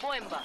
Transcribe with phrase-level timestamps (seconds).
[0.00, 0.42] boemba.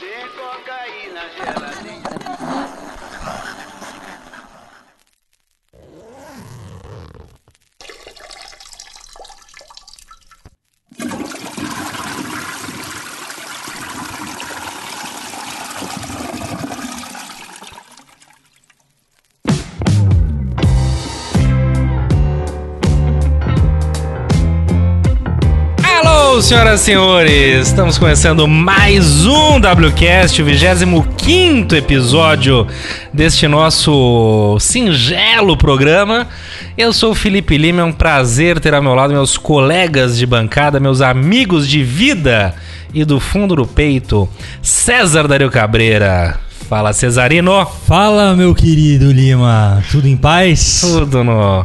[0.00, 2.81] Tem cocaína na geladeira.
[26.52, 27.68] Senhoras e senhores!
[27.68, 32.66] Estamos começando mais um WCast, o 25 episódio
[33.10, 36.28] deste nosso singelo programa.
[36.76, 40.26] Eu sou o Felipe Lima, é um prazer ter ao meu lado meus colegas de
[40.26, 42.54] bancada, meus amigos de vida
[42.92, 44.28] e do fundo do peito,
[44.60, 46.38] César Dario Cabreira.
[46.68, 47.66] Fala, Cesarino!
[47.86, 49.82] Fala, meu querido Lima.
[49.90, 50.82] Tudo em paz?
[50.82, 51.64] Tudo no,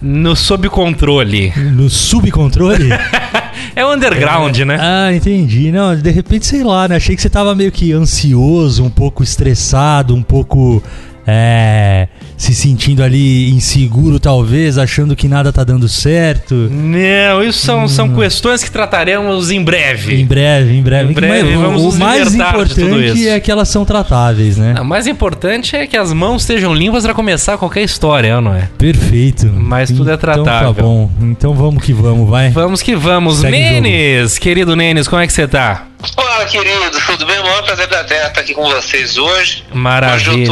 [0.00, 1.52] no sob controle.
[1.54, 2.88] No subcontrole?
[3.74, 4.78] É o underground, né?
[4.80, 5.72] ah, entendi.
[5.72, 6.96] Não, de repente, sei lá, né?
[6.96, 10.82] Achei que você tava meio que ansioso, um pouco estressado, um pouco.
[11.26, 12.08] É.
[12.36, 16.54] Se sentindo ali inseguro, talvez, achando que nada tá dando certo.
[16.70, 20.20] Não, isso são, são questões que trataremos em breve.
[20.20, 21.10] Em breve, em breve.
[21.10, 23.84] Em breve, Mas o- vamos o nos mais de tudo importante é que elas são
[23.84, 24.74] tratáveis, né?
[24.80, 28.68] O mais importante é que as mãos estejam limpas para começar qualquer história, não é?
[28.76, 29.46] Perfeito.
[29.54, 30.74] Mas tudo é Então tratável.
[30.74, 31.08] tá bom.
[31.22, 32.50] Então vamos que vamos, vai.
[32.50, 33.36] Vamos que vamos.
[33.36, 33.60] Segue o.
[33.60, 35.86] Nenes, querido Nenes, como é que você tá?
[36.16, 37.38] Olá, querido, tudo bem?
[37.38, 39.38] O maior prazer da Terra estar aqui com vocês hoje.
[39.38, 40.46] Hoje eu Maravilha.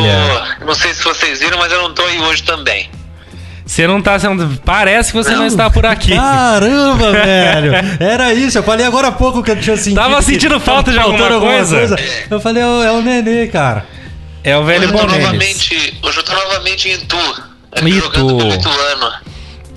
[0.59, 0.65] tô.
[0.67, 2.89] Não sei se vocês viram, mas eu não tô aí hoje também.
[3.67, 4.61] Você não tá sendo.
[4.65, 6.15] Parece que você não está por aqui.
[6.15, 7.73] Caramba, velho!
[8.01, 9.97] Era isso, eu falei agora há pouco que eu tinha sentido.
[10.01, 11.97] Tava sentindo tava falta de faltando alguma coisa?
[12.31, 13.87] Eu falei, é o, é o Nenê, cara.
[14.43, 15.99] É o velho hoje novamente.
[16.03, 17.17] Hoje eu tô novamente em Itu.
[17.73, 18.01] aqui Itu.
[18.01, 19.13] Jogando pelo Ituano.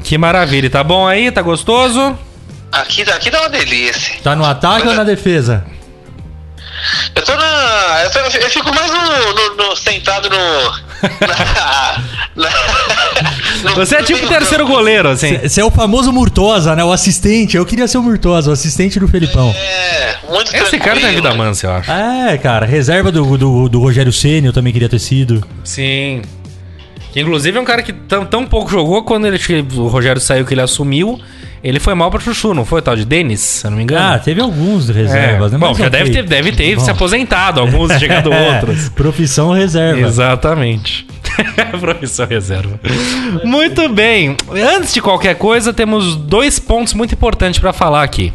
[0.03, 0.69] Que maravilha.
[0.69, 1.31] Tá bom aí?
[1.31, 2.17] Tá gostoso?
[2.73, 4.15] Aqui, aqui dá uma delícia.
[4.23, 5.63] Tá no ataque ou na defesa?
[7.15, 8.01] Eu tô na.
[8.03, 10.37] Eu, tô- eu fico mais no, no- no- sentado no.
[11.27, 12.03] na-
[12.35, 12.49] na-
[13.69, 15.37] no- Você é tipo o terceiro goleiro, assim.
[15.37, 16.83] Você é o famoso Murtosa, né?
[16.83, 17.55] O assistente.
[17.55, 19.53] Eu queria ser o Murtosa, o assistente do Felipão.
[19.55, 21.37] É, muito Esse cara tem vida tranquilo.
[21.45, 21.91] mansa, eu acho.
[21.91, 25.45] É, cara, reserva do, do, do Rogério Ceni, eu também queria ter sido.
[25.63, 26.21] Sim.
[27.13, 29.39] Que, inclusive é um cara que tão, tão pouco jogou quando ele,
[29.77, 31.19] o Rogério saiu que ele assumiu.
[31.63, 34.05] Ele foi mal pra Chuchu, não foi tal de Denis, se eu não me engano?
[34.15, 34.93] Ah, teve alguns É.
[34.93, 35.57] reservas, né?
[35.57, 36.83] Bom, Mas já deve ter, deve ter Bom.
[36.83, 38.89] se aposentado, alguns chegado outros.
[38.89, 40.01] Profissão reserva.
[40.01, 41.07] Exatamente.
[41.79, 42.77] Profissão reserva.
[43.45, 44.35] Muito bem.
[44.75, 48.33] Antes de qualquer coisa, temos dois pontos muito importantes pra falar aqui.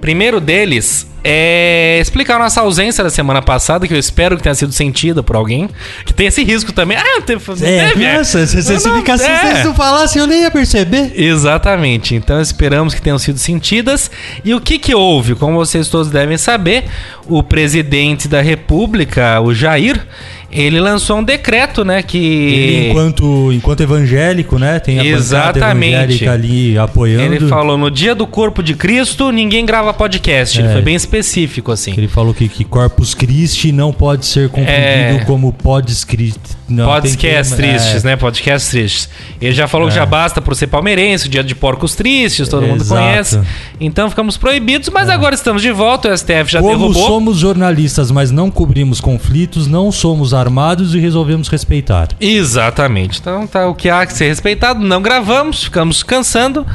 [0.00, 4.54] Primeiro deles é explicar a nossa ausência da semana passada, que eu espero que tenha
[4.54, 5.68] sido sentida por alguém.
[6.04, 6.96] Que tem esse risco também.
[6.96, 7.42] Ah, teve.
[7.64, 8.18] É, teve, é.
[8.18, 9.36] nossa, se, se Não, ficasse, é.
[9.36, 11.12] se vocês não falassem, eu nem ia perceber.
[11.14, 12.14] Exatamente.
[12.14, 14.10] Então esperamos que tenham sido sentidas.
[14.44, 15.34] E o que que houve?
[15.34, 16.84] Como vocês todos devem saber,
[17.26, 20.04] o presidente da República, o Jair,
[20.52, 24.78] ele lançou um decreto, né, que Ele, enquanto, enquanto evangélico, né?
[24.78, 25.94] Tem a Exatamente.
[25.94, 27.34] evangélica ali apoiando.
[27.34, 30.58] ele falou no dia do corpo de Cristo, ninguém grava podcast.
[30.60, 30.72] Ele É.
[30.72, 31.94] foi bem específico assim.
[31.96, 34.72] Ele falou que, que Corpus Christi não pode ser confundido
[35.20, 35.24] É.
[35.26, 36.40] como Pods Christi.
[36.68, 38.08] Não, Podcasts termo- tristes, é.
[38.08, 38.16] né?
[38.16, 39.08] Podcasts tristes.
[39.40, 39.96] Ele já falou que É.
[39.96, 43.00] já basta por ser palmeirense, o dia de porcos tristes, todo mundo Exato.
[43.00, 43.40] conhece.
[43.80, 47.06] Então ficamos proibidos, mas agora estamos de volta, o STF já Como derrubou.
[47.06, 52.08] somos jornalistas, mas não cobrimos conflitos, não somos armados e resolvemos respeitar.
[52.20, 53.18] Exatamente.
[53.20, 54.80] Então tá o que há que ser respeitado.
[54.80, 56.66] Não gravamos, ficamos cansando,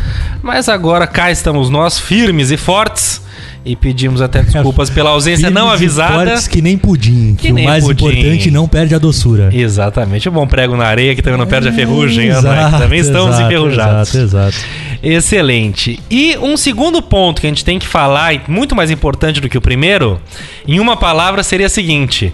[0.44, 3.26] mas agora cá estamos nós, firmes e fortes.
[3.68, 6.42] E pedimos até desculpas pela ausência não avisada.
[6.50, 8.08] que nem pudim, que, nem o mais pudim.
[8.08, 9.50] importante não perde a doçura.
[9.52, 10.30] Exatamente.
[10.30, 12.30] O bom prego na areia que também não perde a ferrugem.
[12.30, 12.38] né?
[12.38, 14.16] Exato, também estamos exato, enferrujados.
[14.16, 14.58] Exato, exato.
[15.04, 16.00] Excelente.
[16.10, 19.50] E um segundo ponto que a gente tem que falar, e muito mais importante do
[19.50, 20.20] que o primeiro,
[20.68, 22.34] em uma palavra seria a seguinte: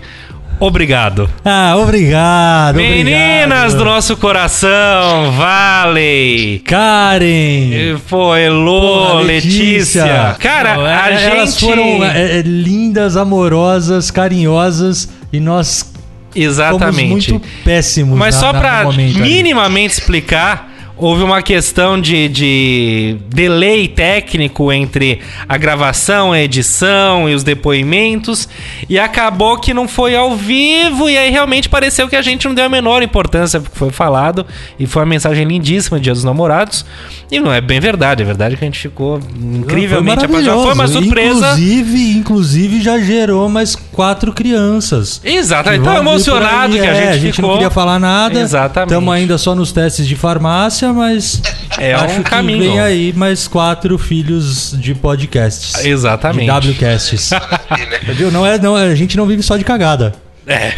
[0.65, 1.29] obrigado.
[1.43, 2.75] Ah, obrigado.
[2.75, 3.77] Meninas obrigado.
[3.77, 6.59] do nosso coração, Vale.
[6.65, 7.97] Karen.
[8.09, 10.35] Pô, Elô, Porra, Letícia.
[10.39, 11.59] Cara, Não, a é- Elas gente.
[11.65, 15.91] foram é, é, lindas, amorosas, carinhosas e nós
[16.35, 17.07] Exatamente.
[17.09, 18.17] fomos muito péssimos.
[18.17, 19.13] Mas na- só pra ali.
[19.19, 27.33] minimamente explicar, houve uma questão de, de delay técnico entre a gravação, a edição e
[27.33, 28.47] os depoimentos,
[28.89, 32.53] e acabou que não foi ao vivo, e aí realmente pareceu que a gente não
[32.55, 34.45] deu a menor importância pro que foi falado,
[34.79, 36.85] e foi uma mensagem lindíssima Dia dos Namorados,
[37.31, 40.63] e não é bem verdade, é verdade que a gente ficou incrivelmente apaixonado.
[40.63, 41.53] Foi uma surpresa.
[41.53, 45.19] Inclusive, inclusive já gerou mais quatro crianças.
[45.23, 45.81] Exatamente.
[45.81, 48.39] Que Tão emocionado que a É, gente a gente não queria falar nada.
[48.39, 48.89] Exatamente.
[48.91, 51.41] Estamos ainda só nos testes de farmácia, mas
[51.77, 52.59] É acho um que caminho.
[52.59, 55.85] vem aí mais quatro filhos de podcasts.
[55.85, 56.51] Exatamente.
[56.61, 57.29] De WCasts.
[58.17, 58.31] Viu?
[58.31, 60.13] Não é, não, a gente não vive só de cagada.
[60.45, 60.73] É.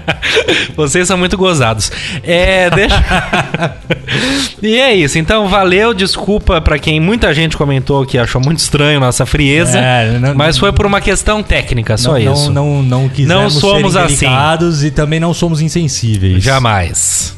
[0.76, 1.92] Vocês são muito gozados.
[2.24, 3.04] É, deixa.
[4.62, 5.18] e é isso.
[5.18, 5.94] Então, valeu.
[5.94, 9.78] Desculpa pra quem muita gente comentou que achou muito estranho nossa frieza.
[9.78, 12.50] É, não- mas foi por uma questão técnica, só não, isso.
[12.50, 14.86] Não, não, não quisemos Não somos ser assim.
[14.86, 16.42] e também não somos insensíveis.
[16.42, 17.36] Jamais.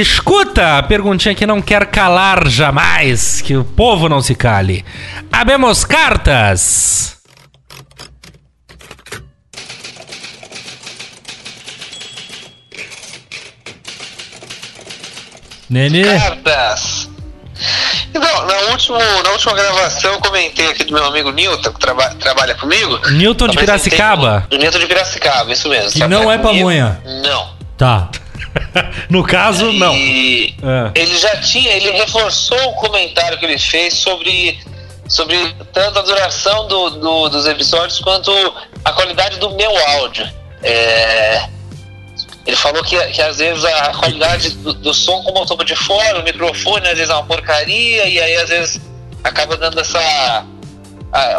[0.00, 4.82] Escuta, a perguntinha que não quer calar jamais, que o povo não se cale.
[5.30, 7.18] Abemos cartas.
[15.70, 17.08] Nenê, Cartas.
[18.10, 22.10] Então, na, último, na última gravação eu comentei aqui do meu amigo Newton, que traba-
[22.16, 22.98] trabalha comigo.
[23.10, 24.46] Newton de Piracicaba?
[24.52, 25.92] o- Newton de Piracicaba, isso mesmo.
[25.92, 27.00] Que não é pamonha.
[27.24, 27.50] Não.
[27.78, 28.10] tá.
[29.08, 29.94] No caso, não.
[29.94, 31.00] E É.
[31.00, 34.58] ele já tinha, ele reforçou o comentário que ele fez sobre,
[35.08, 35.36] sobre
[35.72, 38.30] tanto a duração do, do- dos episódios quanto
[38.84, 40.28] a qualidade do meu áudio.
[40.62, 41.48] É,
[42.46, 45.76] ele falou que, que às vezes a qualidade do, do som como eu toco de
[45.76, 48.80] fora, o microfone às vezes é uma porcaria e aí às vezes
[49.24, 50.44] acaba dando essa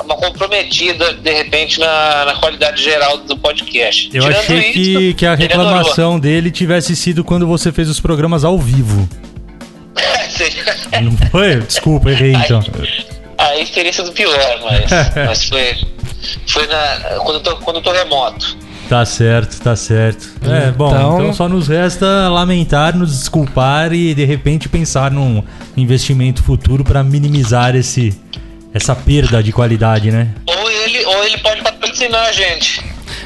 [0.05, 4.09] uma comprometida de repente na, na qualidade geral do podcast.
[4.13, 5.65] Eu Tirando achei que, isso, que a ele adorou.
[5.65, 9.07] reclamação dele tivesse sido quando você fez os programas ao vivo.
[11.01, 11.59] Não foi?
[11.61, 12.63] Desculpa, errei então.
[13.37, 14.91] Aí teria sido pior, mas,
[15.27, 15.75] mas foi,
[16.47, 18.57] foi na, quando, eu tô, quando eu tô remoto.
[18.87, 20.29] Tá certo, tá certo.
[20.45, 25.41] É, bom, Então- então só nos resta lamentar, nos desculpar e de repente pensar num
[25.75, 28.13] investimento futuro pra minimizar esse
[28.73, 30.29] essa perda de qualidade, né?
[30.47, 32.83] Ou ele, ou ele pode patrocinar a gente.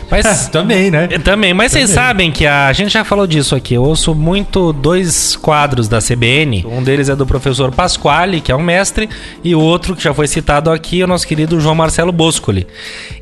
[0.10, 1.08] Mas Também, né?
[1.12, 2.04] É, Também, mas vocês Também.
[2.06, 3.74] sabem que a, a gente já falou disso aqui.
[3.74, 6.66] Eu ouço muito dois quadros da CBN.
[6.66, 9.10] Um deles é do professor Pasquale, que é um mestre,
[9.44, 12.66] e o outro que já foi citado aqui é o nosso querido João Marcelo Boscoli.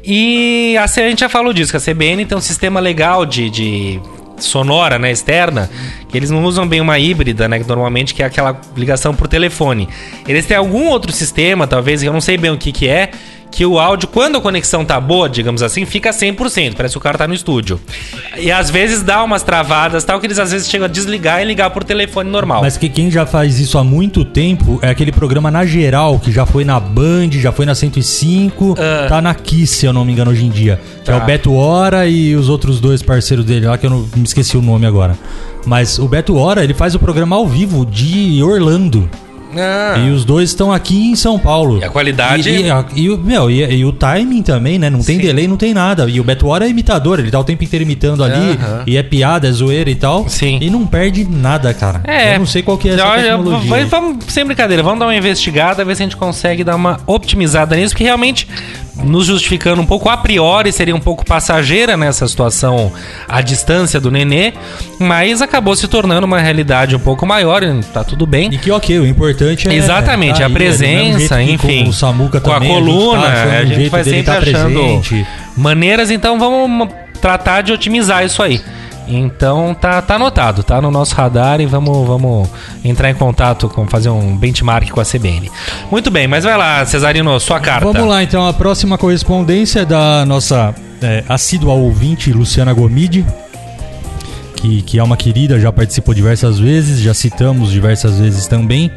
[0.04, 3.50] E a, a gente já falou disso, que a CBN tem um sistema legal de,
[3.50, 4.00] de
[4.38, 5.70] sonora, né, externa,
[6.10, 9.28] que eles não usam bem uma híbrida, né, que normalmente que é aquela ligação por
[9.28, 9.88] telefone.
[10.28, 13.12] Eles têm algum outro sistema, talvez, eu não sei bem o que que é,
[13.56, 17.02] que o áudio, quando a conexão tá boa, digamos assim, fica 100%, parece que o
[17.02, 17.80] cara tá no estúdio.
[18.38, 21.46] E às vezes dá umas travadas, tal, que eles às vezes chegam a desligar e
[21.46, 22.62] ligar por telefone normal.
[22.62, 26.32] Mas que quem já faz isso há muito tempo é aquele programa na geral, que
[26.34, 29.08] já foi na Band, já foi na 105, Ah.
[29.08, 30.80] tá na Kiss, se eu não me engano, hoje em dia.
[31.06, 31.24] Que é Tá.
[31.24, 34.58] o Beto Hora e os outros dois parceiros dele lá, que eu não me esqueci
[34.58, 35.18] o nome agora.
[35.66, 39.10] Mas o Beto Hora, ele faz o programa ao vivo de Orlando.
[39.58, 41.80] Ah, E os dois estão aqui em São Paulo.
[41.80, 44.90] E a qualidade- E, e, a- e o- meu, e, e o timing também, né?
[44.90, 45.22] Não tem Sim.
[45.22, 46.10] delay, não tem nada.
[46.10, 48.36] E o Beto Hora é imitador, ele tá o tempo inteiro imitando ali.
[48.60, 48.84] Aham.
[48.88, 50.28] E é piada, é zoeira e tal.
[50.30, 50.58] Sim.
[50.62, 52.02] E não perde nada, cara.
[52.06, 52.36] É.
[52.36, 53.86] Eu não sei qual que é essa Olha, tecnologia.
[53.88, 57.76] vamos, sem brincadeira, vamos dar uma investigada, ver se a gente consegue dar uma optimizada
[57.76, 58.48] nisso, porque realmente,
[59.04, 62.92] nos justificando um pouco, a priori seria um pouco passageira nessa situação
[63.28, 64.54] à distância do nenê,
[65.00, 67.62] mas acabou se tornando uma realidade um pouco maior,
[67.94, 68.50] tá tudo bem.
[68.54, 69.74] E que ok, o importante é.
[69.74, 71.84] Exatamente, tá a é mesmo presença, que enfim.
[71.84, 74.32] Com o Samuca com a também, coluna, tá achando a um gente vai dele sempre
[74.34, 75.28] tá achando presente.
[75.56, 76.90] maneiras, então vamos
[77.22, 78.62] tratar de otimizar isso aí.
[79.08, 82.50] Então tá, tá anotado, tá no nosso radar e vamos, vamos
[82.84, 85.52] entrar em contato com fazer um benchmark com a CBN.
[85.92, 87.86] Muito bem, mas vai lá, Cesarino, sua carta.
[87.86, 93.26] Vamos lá, então, a próxima correspondência é da nossa é, assídua ouvinte, Luciana Gomide,
[94.56, 98.92] que, que é uma querida, já participou diversas vezes, já citamos diversas vezes também.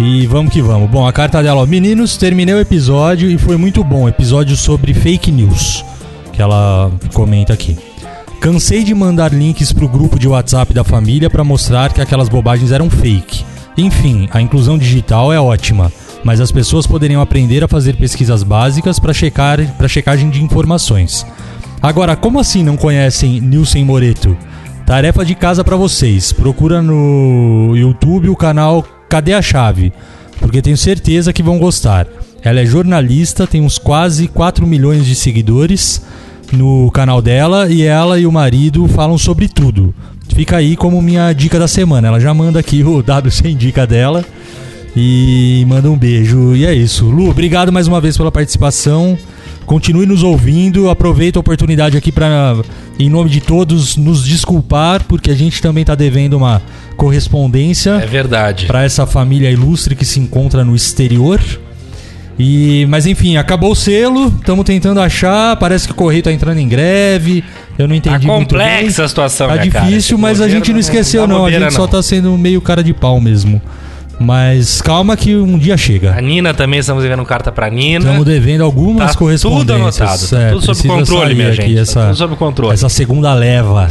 [0.00, 0.90] E vamos que vamos.
[0.90, 1.66] Bom, a carta dela, ó.
[1.66, 4.08] Meninos, terminei o episódio e foi muito bom.
[4.08, 5.84] Episódio sobre fake news,
[6.32, 7.76] que ela comenta aqui.
[8.40, 12.72] Cansei de mandar links pro grupo de WhatsApp da família para mostrar que aquelas bobagens
[12.72, 13.44] eram fake.
[13.76, 15.92] Enfim, a inclusão digital é ótima,
[16.24, 21.24] mas as pessoas poderiam aprender a fazer pesquisas básicas para checar para checagem de informações.
[21.80, 24.36] Agora, como assim não conhecem Nilson Moreto?
[24.84, 26.32] Tarefa de casa para vocês.
[26.32, 29.92] Procura no YouTube o canal Cadê a Chave?
[30.40, 32.06] Porque tenho certeza que vão gostar.
[32.42, 36.00] Ela é jornalista, tem uns quase 4 milhões de seguidores
[36.50, 39.94] no canal dela e ela e o marido falam sobre tudo.
[40.34, 42.08] Fica aí como minha dica da semana.
[42.08, 44.24] Ela já manda aqui o WC dica dela
[44.96, 46.56] e manda um beijo.
[46.56, 47.04] E é isso.
[47.04, 49.18] Lu, obrigado mais uma vez pela participação.
[49.66, 50.90] Continue nos ouvindo.
[50.90, 52.56] Aproveita a oportunidade aqui para,
[52.98, 56.60] em nome de todos, nos desculpar, porque a gente também está devendo uma
[56.96, 58.66] correspondência É verdade.
[58.66, 61.40] para essa família ilustre que se encontra no exterior.
[62.38, 66.58] E, mas enfim, acabou o selo, estamos tentando achar, parece que o Correio tá entrando
[66.58, 67.44] em greve.
[67.78, 68.66] Eu não Tá entendi muito bem.
[68.66, 69.68] complexa a situação, Tá cara?
[69.68, 71.88] difícil, Esse mas a gente não esqueceu não, a gente só não.
[71.88, 73.60] tá sendo meio cara de pau mesmo.
[74.18, 76.20] Mas calma que um dia A chega.
[76.20, 78.04] Nina também, estamos devendo carta pra Nina.
[78.04, 79.66] Estamos devendo algumas Tá correspondências.
[79.66, 82.74] tudo anotado, tá É, tudo sob controle, minha gente, tá Essa, tudo sob controle.
[82.74, 83.88] Essa segunda leva.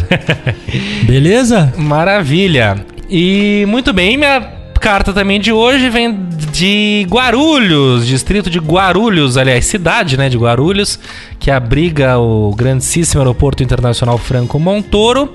[1.04, 1.74] Beleza?
[1.78, 2.86] Maravilha.
[3.10, 9.64] E muito bem, minha carta também de hoje vem de Guarulhos, distrito de Guarulhos, aliás,
[9.66, 11.00] cidade, né, de Guarulhos,
[11.40, 15.34] que abriga o grandíssimo aeroporto internacional Franco Montoro,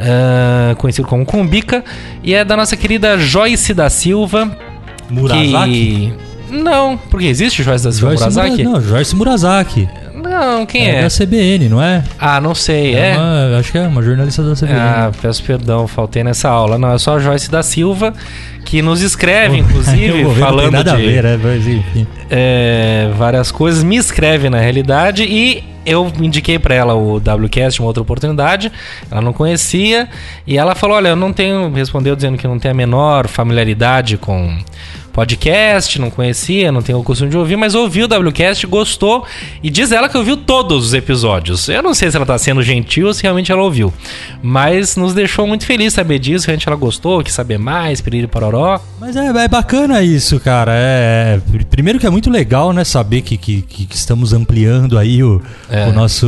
[0.00, 1.84] ah, conhecido como Cumbica,
[2.22, 4.54] e é da nossa querida Joyce da Silva.
[5.08, 6.12] Murasaki?
[6.48, 6.52] Que...
[6.52, 8.64] Não, porque existe Joyce da Silva Joyce Murasaki?
[8.64, 9.88] Mura- Não, Joyce Murasaki.
[10.22, 11.02] Não, quem É, é?
[11.02, 12.02] da CBN, não é?
[12.18, 13.14] Ah, não sei, é?
[13.16, 14.78] uma- acho que é uma jornalista da CBN.
[14.78, 16.78] Ah, peço perdão, faltei nessa aula.
[16.78, 18.12] Não, é só a Joyce da Silva,
[18.64, 21.40] que nos escreve, inclusive, ver, não falando tem nada de a ver, né?
[21.42, 22.06] Mas enfim.
[22.30, 27.86] é, várias coisas, me escreve na realidade e eu indiquei pra ela o WCast, uma
[27.88, 28.70] outra oportunidade,
[29.10, 30.08] ela não conhecia
[30.46, 34.18] e ela falou, olha, eu não tenho, respondeu dizendo que não tem a menor familiaridade
[34.18, 34.56] com
[35.12, 39.24] podcast, não conhecia, não tenho o costume de ouvir, mas ouviu o WCast, gostou
[39.62, 41.68] e diz ela que ouviu todos os episódios.
[41.68, 43.92] Eu não sei se ela tá sendo gentil ou se realmente ela ouviu,
[44.42, 48.80] mas nos deixou muito feliz saber disso, realmente ela gostou, quis saber mais, piriri paroró.
[49.00, 50.72] Mas é, é bacana isso, cara.
[50.74, 52.84] É, é- primeiro que é muito legal, né?
[52.84, 55.86] Saber que, que, que- estamos ampliando aí o, É.
[55.88, 56.26] o nosso,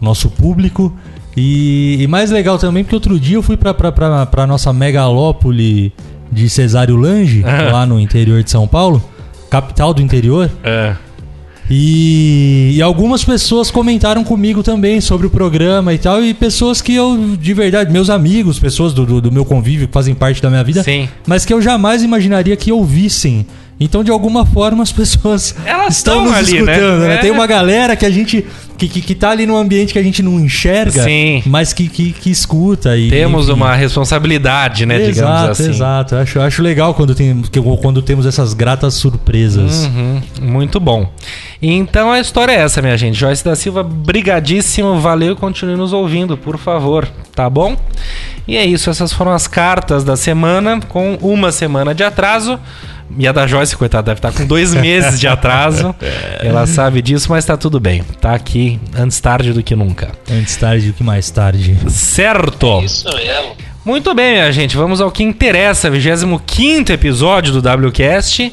[0.00, 0.96] nosso público.
[1.36, 4.72] E, e mais legal também, porque outro dia eu fui pra, pra, pra, pra nossa
[4.72, 5.92] megalópole
[6.30, 7.70] de Cesário Lange, Ah.
[7.72, 9.02] lá no interior de São Paulo,
[9.50, 10.50] capital do interior.
[10.62, 10.94] É.
[11.72, 16.92] E, e algumas pessoas comentaram comigo também sobre o programa e tal, e pessoas que
[16.92, 20.50] eu, de verdade, meus amigos, pessoas do, do, do meu convívio que fazem parte da
[20.50, 21.08] minha vida, Sim.
[21.24, 23.46] mas que eu jamais imaginaria que ouvissem.
[23.82, 26.74] Então, de alguma forma, as pessoas Elas estão nos ali, né?
[26.74, 27.14] escutando, né?
[27.14, 27.18] É.
[27.18, 28.44] Tem uma galera que a gente.
[28.76, 31.42] Que, que, que tá ali num ambiente que a gente não enxerga, Sim.
[31.44, 32.96] mas que, que, que escuta.
[32.96, 35.68] E, Temos uma responsabilidade, né, digamos Exato, assim.
[35.68, 36.14] exato.
[36.14, 37.42] Eu Acho, acho legal quando, tem,
[37.82, 39.84] quando temos essas gratas surpresas.
[39.84, 41.12] Uhum, muito bom.
[41.60, 43.18] Então a história é essa, minha gente.
[43.18, 47.76] Joyce da Silva, brigadíssimo, valeu, continue nos ouvindo, por favor, tá bom?
[48.48, 52.58] E é isso, essas foram as cartas da semana, com uma semana de atraso.
[53.18, 55.94] E a da Joyce, coitada, deve estar com dois meses de atraso.
[56.40, 58.02] Ela sabe disso, mas tá tudo bem.
[58.20, 60.12] Tá aqui antes tarde do que nunca.
[60.30, 61.76] Antes tarde do que mais tarde.
[61.88, 62.80] Certo?
[62.82, 63.56] Isso mesmo.
[63.82, 68.52] Muito bem, minha gente, vamos ao que interessa, 25 episódio do WCast,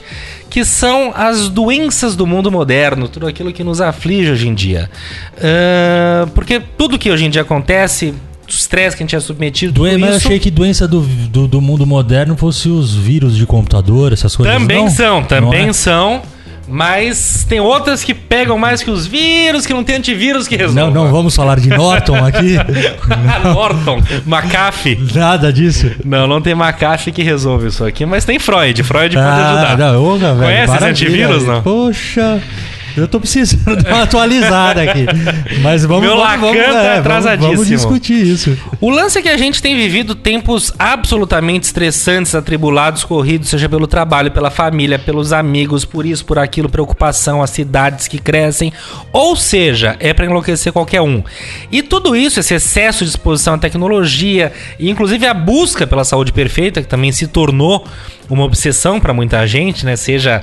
[0.50, 4.90] que são as doenças do mundo moderno, tudo aquilo que nos aflige hoje em dia.
[5.38, 8.14] Ahn, porque tudo que hoje em dia acontece,
[8.48, 11.62] estresse que a gente é submetido, Doen mas eu achei que doença do, do, do
[11.62, 14.56] mundo moderno fosse os vírus de computador, essas coisas.
[14.56, 14.90] também não?
[14.90, 15.74] são, também Não é?
[15.74, 16.22] são.
[16.70, 20.92] Mas tem outras que pegam mais que os vírus, que não tem antivírus que resolva.
[20.92, 22.56] Não, não vamos falar de Norton aqui.
[23.54, 25.00] Norton, McAfee.
[25.16, 25.90] Nada disso.
[26.04, 28.84] Não, não tem McAfee que resolve isso aqui, mas tem Freud.
[28.84, 29.72] Freud pode ajudar.
[29.72, 31.62] Ah, não, ô, velho, Conhece esse antivírus, não?
[31.62, 32.42] Poxa,
[32.98, 35.06] eu tô precisando dar uma atualizada aqui.
[35.62, 37.54] Mas vamos, Meu vamos, vamos, tá é, vamos- atrasadíssimo.
[37.54, 38.58] Vamos discutir isso.
[38.82, 43.88] O lance é que a gente tem vivido tempos absolutamente estressantes, atribulados, corridos, seja pelo
[43.88, 48.74] trabalho, pela família, pelos amigos, por isso, por aquilo, preocupação, as cidades que crescem.
[49.14, 51.24] Ou seja, é pra enlouquecer qualquer um.
[51.72, 56.32] E tudo isso, esse excesso de exposição à tecnologia, e inclusive a busca pela saúde
[56.32, 57.86] perfeita, que também se tornou
[58.30, 59.96] uma obsessão pra muita gente, né?
[59.96, 60.42] Seja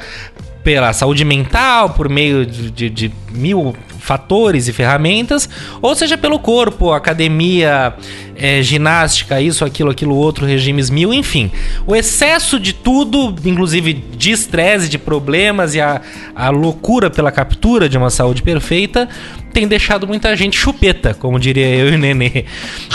[0.65, 5.49] pela saúde mental, por meio de, de- de mil fatores e ferramentas,
[5.81, 7.95] ou seja pelo corpo, academia,
[8.37, 11.51] eh, ginástica, isso, aquilo, aquilo outro, regimes mil, enfim.
[11.87, 16.03] O excesso de tudo, inclusive de estresse, de problemas e a,
[16.35, 19.09] a loucura pela captura de uma saúde perfeita,
[19.55, 22.45] tem deixado muita gente chupeta, como diria eu e o Nenê.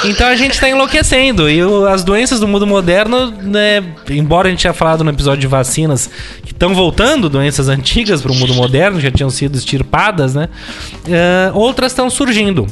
[0.06, 1.50] Então a gente está enlouquecendo.
[1.50, 5.40] E o- as doenças do mundo moderno, né, embora a gente tenha falado no episódio
[5.42, 6.10] de vacinas
[6.44, 10.50] que estão voltando, doenças antigas para o mundo moderno, já tinham sido extirpadas, né?
[11.08, 12.68] eh, outras estão surgindo.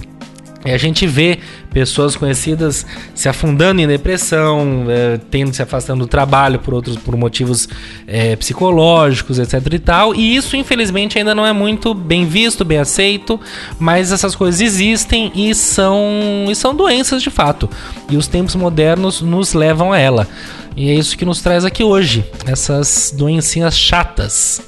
[0.66, 1.40] E a gente vê
[1.72, 7.16] pessoas conhecidas se afundando em depressão, eh, tendo se afastando do trabalho por outros por
[7.16, 7.70] motivos
[8.08, 10.16] eh, psicológicos, etc e tal.
[10.16, 13.40] E isso, infelizmente, ainda não é muito bem visto, bem aceito,
[13.80, 17.70] mas essas coisas existem e são, e são doenças de fato.
[18.10, 20.28] E os tempos modernos nos levam a ela.
[20.76, 24.62] E é isso que nos traz aqui hoje, essas doencinhas chatas.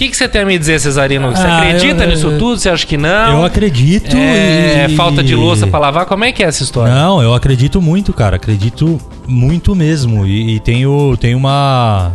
[0.00, 1.28] O que, que você tem a me dizer, Cesarino?
[1.30, 2.58] Você Ah, acredita eu- nisso eu- tudo?
[2.58, 3.32] Você acha que não?
[3.40, 4.16] Eu acredito.
[4.16, 6.06] É, e- falta de louça pra lavar?
[6.06, 6.94] Como é que é essa história?
[6.94, 8.36] Não, eu acredito muito, cara.
[8.36, 10.26] Acredito muito mesmo.
[10.26, 12.12] E, e tenho, tenho uma.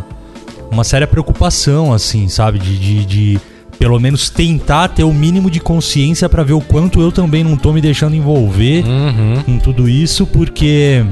[0.68, 2.58] uma séria preocupação, assim, sabe?
[2.58, 3.40] De, de, de
[3.78, 7.56] pelo menos tentar ter o mínimo de consciência para ver o quanto eu também não
[7.56, 9.42] tô me deixando envolver Uhum.
[9.46, 11.04] com tudo isso, porque.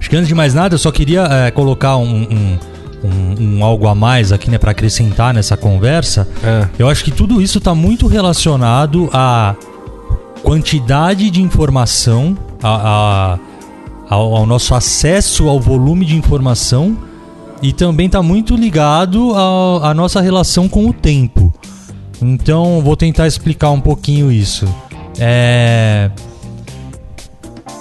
[0.00, 2.58] Acho que antes de mais nada, eu só queria é, colocar um, um,
[3.02, 6.28] um- um algo a mais aqui, né, para acrescentar nessa conversa.
[6.42, 6.68] É.
[6.78, 9.54] Eu acho que tudo isso está muito relacionado à
[10.42, 13.38] quantidade de informação, a, a-
[14.14, 16.96] ao, ao nosso acesso ao volume de informação
[17.62, 19.32] e também está muito ligado
[19.82, 21.52] à nossa relação com o tempo.
[22.20, 24.66] Então, vou tentar explicar um pouquinho isso.
[25.18, 26.10] É.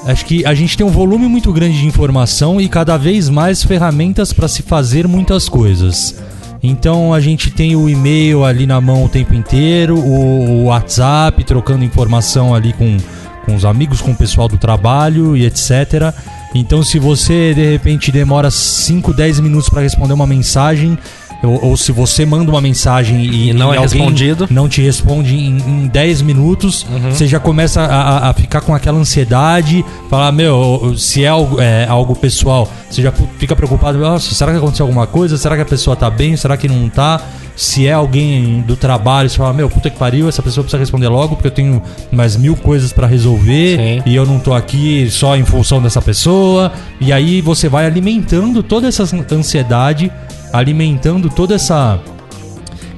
[0.06, 3.64] Acho que a gente tem um volume muito grande de informação e cada vez mais
[3.64, 6.16] ferramentas para se fazer muitas coisas.
[6.64, 11.84] Então a gente tem o e-mail ali na mão o tempo inteiro, o, WhatsApp trocando
[11.84, 12.98] informação ali com,
[13.46, 16.14] com os amigos, com o pessoal do trabalho e etc.
[16.54, 20.98] Então se você de repente demora 5, 10 minutos para responder uma mensagem,
[21.44, 24.48] ou, ou se você manda uma mensagem e, E não é alguém respondido.
[24.50, 28.98] não te responde em, em 10 minutos, você já começa a, a- ficar com aquela
[29.00, 34.52] ansiedade, falar, meu, se é algo, é algo pessoal, você já fica preocupado, nossa, será
[34.52, 35.38] que aconteceu alguma coisa?
[35.38, 36.36] Será que a pessoa tá bem?
[36.36, 37.22] Será que não tá?
[37.56, 41.10] Se é alguém do trabalho, você fala, meu, puta que pariu, essa pessoa precisa responder
[41.10, 41.82] logo, porque eu tenho
[42.12, 44.04] mais mil coisas pra resolver Sim.
[44.10, 46.72] e eu não tô aqui só em função dessa pessoa.
[47.00, 50.12] E aí você vai alimentando toda essa ansiedade,
[50.52, 52.00] alimentando toda essa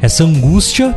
[0.02, 0.96] essa angústia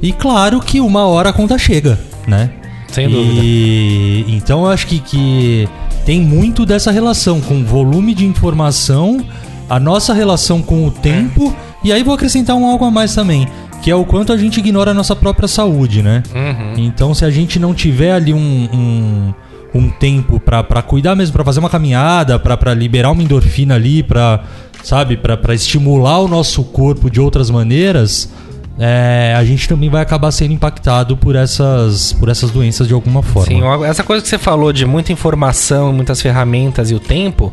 [0.00, 2.50] e claro que uma hora a conta chega, né?
[2.88, 5.68] Sem e, Então eu acho que, que
[6.04, 9.24] tem muito dessa relação com o volume de informação,
[9.68, 13.48] a nossa relação com o tempo e aí vou acrescentar um algo a mais também,
[13.82, 16.22] que é o quanto a gente ignora a nossa própria saúde, né?
[16.34, 16.84] Uhum.
[16.84, 19.34] Então, se a gente não tiver ali um, um,
[19.74, 24.02] um tempo pra, pra cuidar mesmo, pra fazer uma caminhada, pra liberar uma endorfina ali,
[24.02, 24.42] pra,
[24.84, 28.30] sabe, pra estimular o nosso corpo de outras maneiras,
[28.78, 33.22] é, a gente também vai acabar sendo impactado por essas, por essas doenças de alguma
[33.22, 33.46] forma.
[33.46, 37.52] Sim, essa coisa que você falou de muita informação, muitas ferramentas e o tempo,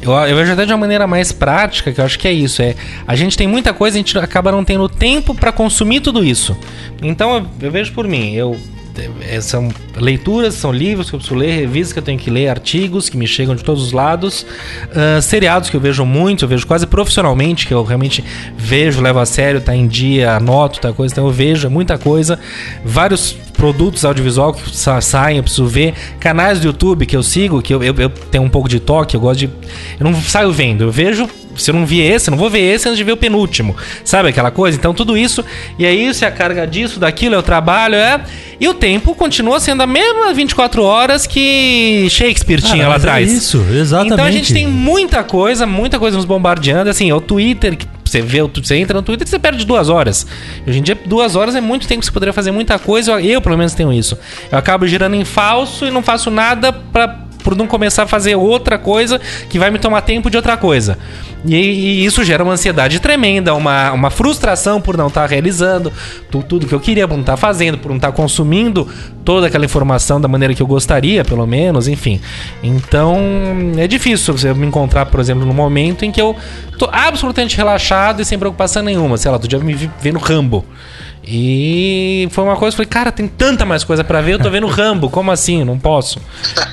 [0.00, 2.62] eu, eu vejo até de uma maneira mais prática, que eu acho que é isso.
[2.62, 2.74] É,
[3.06, 6.56] a gente tem muita coisa, a gente acaba não tendo tempo para consumir tudo isso.
[7.02, 8.56] Então eu, eu vejo por mim, eu
[9.40, 13.08] são leituras, são livros que eu preciso ler, revistas que eu tenho que ler, artigos
[13.08, 14.46] que me chegam de todos os lados,
[14.94, 18.24] ah, seriados que eu vejo muito, eu vejo quase profissionalmente, que eu realmente
[18.56, 21.98] vejo, levo a sério, tá em dia, anoto, tá coisa, então eu vejo é muita
[21.98, 22.38] coisa,
[22.84, 27.62] vários produtos audiovisual que sa saem, eu preciso ver, canais do YouTube que eu sigo,
[27.62, 29.50] que eu, eu, eu tenho um pouco de toque, eu gosto de.
[30.00, 31.30] Eu não saio vendo, eu vejo.
[31.54, 33.76] Se eu não vi esse, eu não vou ver esse antes de ver o penúltimo.
[34.04, 34.76] Sabe aquela coisa?
[34.76, 35.44] Então tudo isso.
[35.78, 38.20] E aí, é a carga disso, daquilo, é o trabalho, é.
[38.58, 43.04] E o tempo continua sendo a mesma 24 horas que Shakespeare tinha Cara, lá mas
[43.04, 43.32] é atrás.
[43.32, 44.14] isso, exatamente.
[44.14, 46.90] Então a gente tem muita coisa, muita coisa nos bombardeando.
[46.90, 49.88] Assim, é o Twitter, que você vê, você entra no Twitter e você perde duas
[49.88, 50.26] horas.
[50.66, 53.20] Hoje em dia, duas horas é muito tempo que você poderia fazer muita coisa.
[53.20, 54.18] Eu, pelo menos, tenho isso.
[54.50, 57.08] Eu acabo girando em falso e não faço nada pra,
[57.42, 60.98] por não começar a fazer outra coisa que vai me tomar tempo de outra coisa.
[61.44, 65.92] E, e isso gera uma ansiedade tremenda, uma, uma frustração por não estar realizando
[66.30, 68.88] tu- tudo que eu queria, por não estar fazendo, por não estar consumindo
[69.24, 72.20] toda aquela informação da maneira que eu gostaria, pelo menos, enfim.
[72.62, 73.18] Então,
[73.76, 76.36] é difícil você me encontrar, por exemplo, num momento em que eu
[76.78, 79.16] tô absolutamente relaxado e sem preocupação nenhuma.
[79.16, 80.64] Sei lá, tu já me vendo Rambo.
[81.24, 84.66] E foi uma coisa, falei, cara, tem tanta mais coisa pra ver, eu tô vendo
[84.66, 85.64] Rambo, como assim?
[85.64, 86.20] Não posso.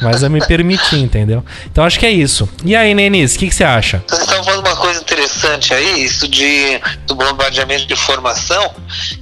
[0.02, 1.46] Mas eu me permiti, entendeu?
[1.72, 2.50] Então acho que é isso.
[2.66, 4.04] E aí, Nenis, o que, que você acha?
[4.08, 8.74] Vocês estavam falando uma coisa interessante aí, isso de, do bombardeamento de informação,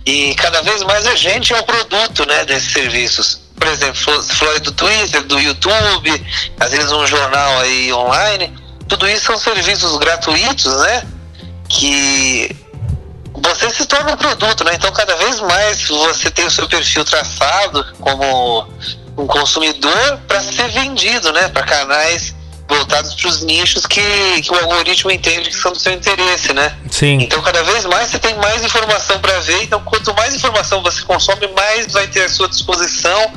[0.05, 3.41] e cada vez mais a gente é o produto né, desses serviços.
[3.59, 4.13] Por exemplo,
[4.53, 6.25] aí do Twitter, do YouTube,
[6.59, 8.53] às vezes um jornal aí online,
[8.87, 11.03] tudo isso são serviços gratuitos, né?
[11.67, 12.55] Que
[13.41, 14.71] você se torna um produto, né?
[14.73, 18.67] Então cada vez mais você tem o seu perfil traçado como
[19.17, 21.47] um consumidor para ser vendido, né?
[21.49, 22.35] Para canais
[22.67, 26.75] voltados para os nichos que, que o algoritmo entende que são do seu interesse, né?
[26.91, 27.19] Sim.
[27.21, 29.63] Então cada vez mais você tem mais informação para ver.
[29.63, 33.31] Então quanto mais informação você consome, mais vai ter à sua disposição,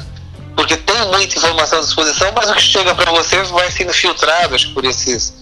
[0.57, 4.55] porque tem muita informação à disposição, mas o que chega para você vai sendo filtrado
[4.55, 5.35] acho, por esses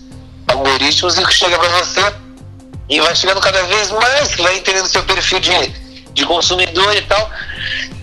[0.48, 2.27] algoritmos e o que chega para você
[2.88, 5.68] e vai chegando cada vez mais, que vai entendendo seu perfil de,
[6.12, 7.30] de consumidor e tal.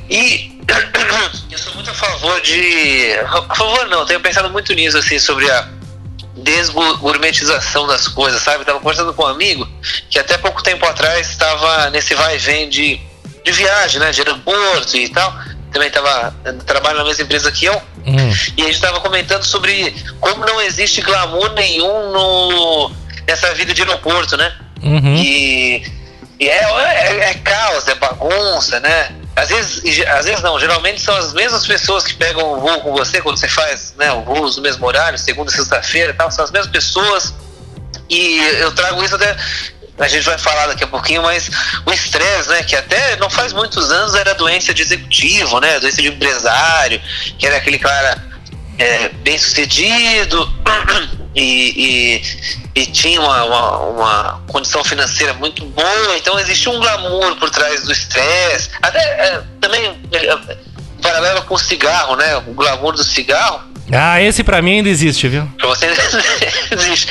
[0.09, 0.59] E
[1.51, 3.13] eu sou muito a favor de.
[3.25, 5.67] A favor não, tenho pensado muito nisso, assim, sobre a
[6.35, 8.65] desgourmetização das coisas, sabe?
[8.65, 9.67] Tava conversando com um amigo
[10.09, 12.99] que até pouco tempo atrás estava nesse vai e vem de,
[13.43, 14.11] de viagem, né?
[14.11, 15.33] De aeroporto e tal.
[15.71, 16.33] Também estava
[16.65, 17.81] trabalhando na mesma empresa que eu.
[18.05, 18.15] Hum.
[18.55, 22.91] E a gente estava comentando sobre como não existe glamour nenhum no,
[23.27, 24.55] nessa vida de aeroporto, né?
[24.85, 25.15] Uhum.
[25.15, 25.83] E,
[26.39, 29.15] e é, é, é caos, é bagunça, né?
[29.35, 32.93] Às vezes, às vezes não, geralmente são as mesmas pessoas que pegam o voo com
[32.93, 36.45] você quando você faz né, o voo no mesmo horário, segunda, sexta-feira e tal, são
[36.45, 37.33] as mesmas pessoas.
[38.09, 39.35] E eu trago isso até.
[39.97, 41.49] A gente vai falar daqui a pouquinho, mas
[41.85, 42.63] o estresse, né?
[42.63, 45.79] Que até não faz muitos anos era doença de executivo, né?
[45.79, 47.01] Doença de empresário,
[47.39, 48.21] que era aquele cara
[48.77, 50.53] é, bem sucedido
[51.35, 52.21] e,
[52.75, 57.49] e, e tinha uma, uma, uma condição financeira muito boa, então existia um glamour por
[57.49, 58.69] trás do estresse.
[58.81, 60.57] Até é, também é,
[61.01, 62.37] paralelo com o cigarro, né?
[62.37, 63.61] O glamour do cigarro.
[63.91, 65.47] Ah, esse pra mim ainda existe, viu?
[65.59, 65.85] Pra você
[66.71, 67.07] existe.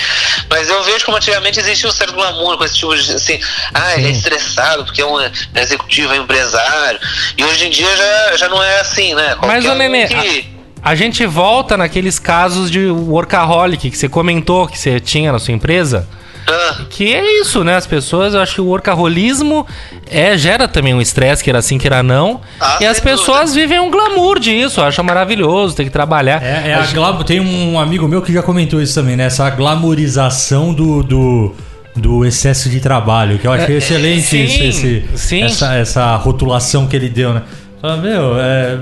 [0.51, 3.39] Mas eu vejo como antigamente existia um certo glamour com esse tipo de assim,
[3.73, 5.19] ah, ele é estressado porque é um
[5.55, 6.99] executivo, é um empresário.
[7.39, 9.37] E hoje em dia já, já não é assim, né?
[9.43, 10.54] Mas, Qualquer Nenê, um que-
[10.85, 15.55] A gente volta naqueles casos de workaholic que você comentou que você tinha na sua
[15.55, 16.07] empresa.
[16.47, 17.75] Ah, Que é isso, né?
[17.75, 19.67] As pessoas, eu acho que o workaholismo
[20.11, 22.39] é, gera também um estresse, queira sim, queira não.
[22.61, 26.43] Ah, e as pessoas vivem um glamour disso, acham maravilhoso, tem que trabalhar.
[26.45, 29.25] É, é a glam- Tem um amigo meu que já comentou isso também, né?
[29.25, 31.55] Essa glamorização do, do,
[31.97, 35.43] do excesso de trabalho, que eu achei excelente sim, esse, esse- sim.
[35.45, 37.43] Essa, essa rotulação que ele deu, né?
[37.81, 38.81] Fala, meu, é.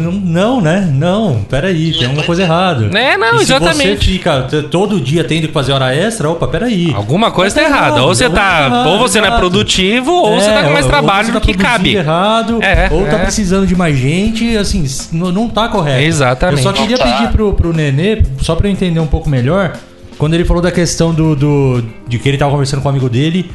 [0.00, 0.88] Não, não, né?
[0.92, 2.86] Não, peraí, tem alguma coisa errada.
[2.98, 3.98] É, não, E se exatamente.
[3.98, 6.92] você fica todo dia tendo que fazer hora extra, opa, peraí.
[6.94, 8.02] Alguma coisa tá Tá errada.
[8.02, 8.58] Ou você alguma tá.
[8.70, 11.40] coisa tá ou você não é produtivo, ou você tá com mais trabalho ou do
[11.40, 11.94] tá que cabe.
[11.94, 13.22] errado, É, ou tá é.
[13.22, 16.02] precisando de mais gente, assim, não, não tá correto.
[16.02, 16.64] Exatamente.
[16.64, 17.04] Eu só queria tá.
[17.04, 19.72] pedir pro, pro Nenê, só pra eu entender um pouco melhor,
[20.18, 23.08] quando ele falou da questão do, do de que ele tava conversando com um amigo
[23.08, 23.50] dele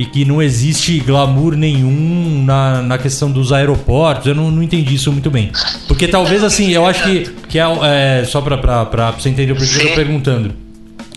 [0.00, 4.94] e que não existe glamour nenhum na, na questão dos aeroportos, eu não, não entendi
[4.94, 5.52] isso muito bem.
[5.86, 9.52] Porque talvez, assim, eu acho que, que é, é, só pra, pra, pra você entender
[9.52, 10.54] o porquê que eu tô perguntando.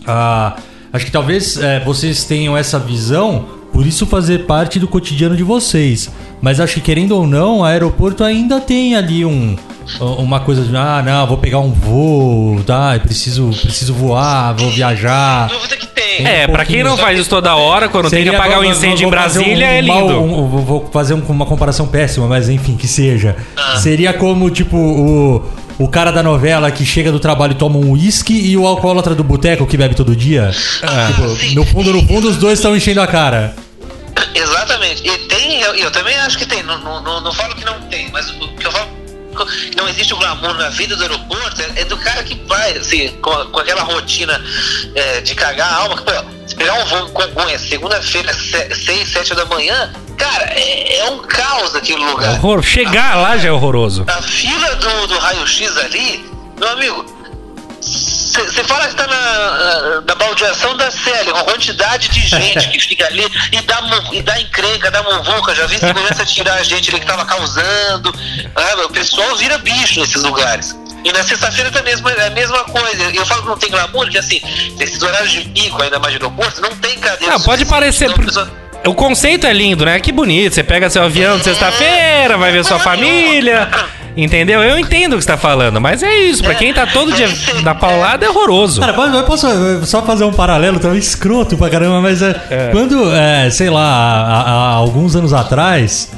[0.05, 0.57] Ah,
[0.91, 5.43] acho que talvez é, vocês tenham essa visão, por isso fazer parte do cotidiano de
[5.43, 6.11] vocês.
[6.41, 9.55] Mas acho que querendo ou não, o aeroporto ainda tem ali um
[9.99, 14.69] uma coisa de ah, não, vou pegar um voo, tá, eu preciso preciso voar, vou
[14.71, 15.47] viajar.
[15.49, 16.25] dúvida que tem.
[16.25, 18.71] É, pra quem não faz isso toda hora, quando tem que Seria- apagar o vou-
[18.71, 20.21] incêndio em vou fazer Brasília, um é mal- lindo.
[20.21, 23.35] um- vou- vou fazer um- uma comparação péssima, mas enfim, que seja.
[23.57, 23.77] Ah.
[23.77, 25.43] Seria como, tipo, o,
[25.79, 29.15] o cara da novela que chega do trabalho e toma um uísque e o alcoólatra
[29.15, 30.51] do boteco que bebe todo dia.
[30.83, 31.07] Ah.
[31.07, 33.53] Tipo, no fundo, no fundo, os dois estão enchendo a cara.
[34.35, 35.01] Exatamente.
[35.07, 36.61] E tem, eu, eu também acho que tem.
[36.63, 38.87] Não, não, não, não falo que não tem, mas o que eu falo.
[39.75, 43.09] Não existe o glamour na vida do aeroporto, é, é do cara que vai, assim,
[43.21, 44.41] com, com aquela rotina
[44.95, 46.03] é, de cagar a alma.
[46.45, 51.19] Se pegar um voo em Congonhas, segunda-feira, 6, 7 da manhã, cara, é, é um
[51.19, 52.33] caos aquele lugar.
[52.33, 52.61] Horror.
[52.61, 54.03] Chegar lá já é horroroso.
[54.07, 57.05] A fila do, do raio-x ali, meu amigo,
[58.41, 63.05] você fala que tá na, na baldeação da Célia, uma quantidade de gente que fica
[63.07, 66.63] ali e dá, e dá encrenca, dá muvuca, já vi que começa a tirar a
[66.63, 68.13] gente ali que tava causando.
[68.55, 70.75] Ah, o pessoal vira bicho nesses lugares.
[71.05, 73.03] E na sexta-feira também é a mesma- é a mesma coisa.
[73.13, 74.41] Eu falo que não tem glamour, que assim,
[74.79, 77.33] esses horários de pico ainda mais de aeroporto, não tem cadeira.
[77.33, 78.05] Não, pode suficiente, parecer.
[78.05, 79.99] então a pessoa- O conceito é lindo, né?
[79.99, 80.55] Que bonito.
[80.55, 83.69] Você pega seu avião de sexta-feira, vai ver sua família.
[84.15, 84.61] Entendeu?
[84.61, 86.43] Eu entendo o que você tá falando, mas é isso.
[86.43, 87.27] Pra quem tá todo dia
[87.63, 88.79] na paulada é horroroso.
[88.79, 89.47] Cara, eu posso
[89.85, 92.33] só fazer um paralelo também escroto pra caramba, mas é,
[92.71, 96.11] quando, é, sei lá, há, há alguns anos atrás,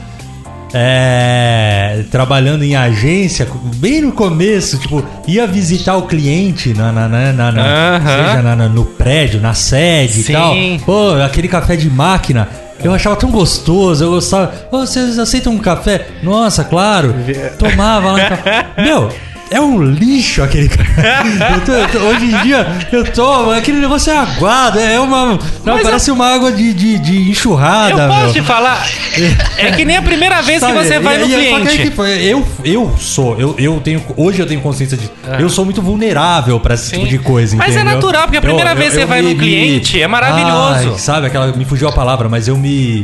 [0.73, 7.31] é, trabalhando em agência, bem no começo, tipo, ia visitar o cliente na, na, na,
[7.33, 8.25] na- na- Aham.
[8.25, 10.31] seja na- na- no prédio, na sede Sim.
[10.31, 10.55] e tal.
[10.85, 12.49] Pô, aquele café de máquina.
[12.83, 14.53] Eu achava tão gostoso, eu gostava.
[14.71, 16.07] Ô, vocês aceitam um café?
[16.21, 17.15] Nossa, claro.
[17.57, 18.23] Tomava lá.
[18.23, 18.67] no café.
[18.83, 19.09] Meu,
[19.51, 21.19] é um lixo aquele café.
[21.55, 25.37] Eu tô- eu tô- hoje em dia, eu tomo, aquele negócio é aguado, é uma.
[25.63, 28.33] Não, parece uma água de, de, de enxurrada, Eu posso meu.
[28.33, 28.85] te falar,
[29.57, 31.77] é que nem a primeira vez que Sabe, você vai e- no e- que cliente.
[31.89, 35.11] que foi, eu, eu sou, eu, eu tenho, hoje eu tenho consciência disso.
[35.39, 36.97] Eu sou muito vulnerável pra esse É.
[36.97, 37.05] Sim.
[37.05, 37.95] tipo de coisa, Mas é entendeu?
[37.95, 40.91] natural, porque a primeira vez que você vai no cliente, é maravilhoso.
[40.93, 43.03] Ai, sabe, aquela, me fugiu a palavra, mas eu me...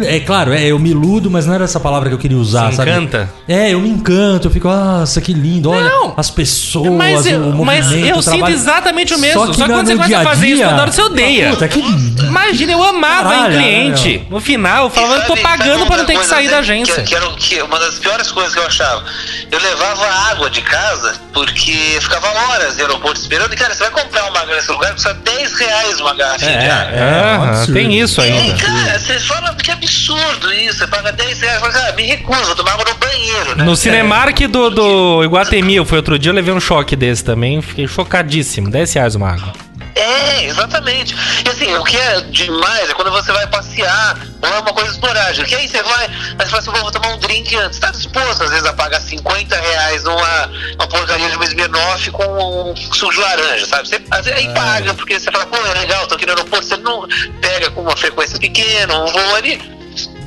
[0.00, 2.70] É claro, é, eu me iludo, mas não era essa palavra que eu queria usar,
[2.70, 2.90] Se sabe?
[2.90, 3.30] encanta?
[3.46, 6.14] É, eu me encanto, eu fico, nossa, que lindo, olha Não.
[6.16, 9.46] as pessoas, Mas eu, o mas eu o sinto exatamente o mesmo.
[9.46, 11.50] Só que, na- quando você começa a fazer isso dia, toda hora, você odeia.
[11.50, 11.78] Puta, que...
[11.80, 14.18] Imagina, eu amava Caralho, em cliente.
[14.18, 16.58] né, No final, eu falava, eu tô pagando pra não ter que sair né, da
[16.60, 16.94] agência.
[16.94, 19.04] Que, que era o que, uma das piores coisas que eu achava.
[19.50, 23.52] Eu levava água de casa porque ficava horas no aeroporto esperando.
[23.52, 26.66] E, cara, você vai comprar uma água nesse lugar, custa 10 reais uma garrafinha de
[26.66, 26.92] água.
[26.96, 27.72] é absurdo.
[27.74, 28.56] tem isso E, ainda.
[28.64, 29.61] cara, você fala que
[29.92, 30.78] absurdo isso.
[30.78, 31.60] Você paga 10 reais.
[31.60, 33.64] Fala, cara, me recuso, vou tomar água no banheiro, né?
[33.64, 37.60] No Cinemark do, do Iguatemi, eu fui outro dia, eu levei um choque desse também.
[37.60, 38.70] Fiquei chocadíssimo.
[38.70, 39.52] 10 reais uma água.
[39.94, 41.14] É, É, exatamente.
[41.44, 44.90] E assim, o que é demais é quando você vai passear, ou é uma coisa
[44.90, 45.46] esporádica.
[45.46, 47.78] Que aí você vai, mas você fala assim, "Pô, vou tomar um drink antes.
[47.78, 52.70] Tá disposto, às vezes, a pagar 50 reais numa uma porcaria de uma Smirnoff com
[52.72, 53.88] um suco de laranja, sabe?
[53.88, 54.00] Você,
[54.32, 57.06] aí paga, porque você fala, pô, é legal, tô aqui no aeroporto, você não
[57.40, 59.60] pega com uma frequência pequena, um voo ali.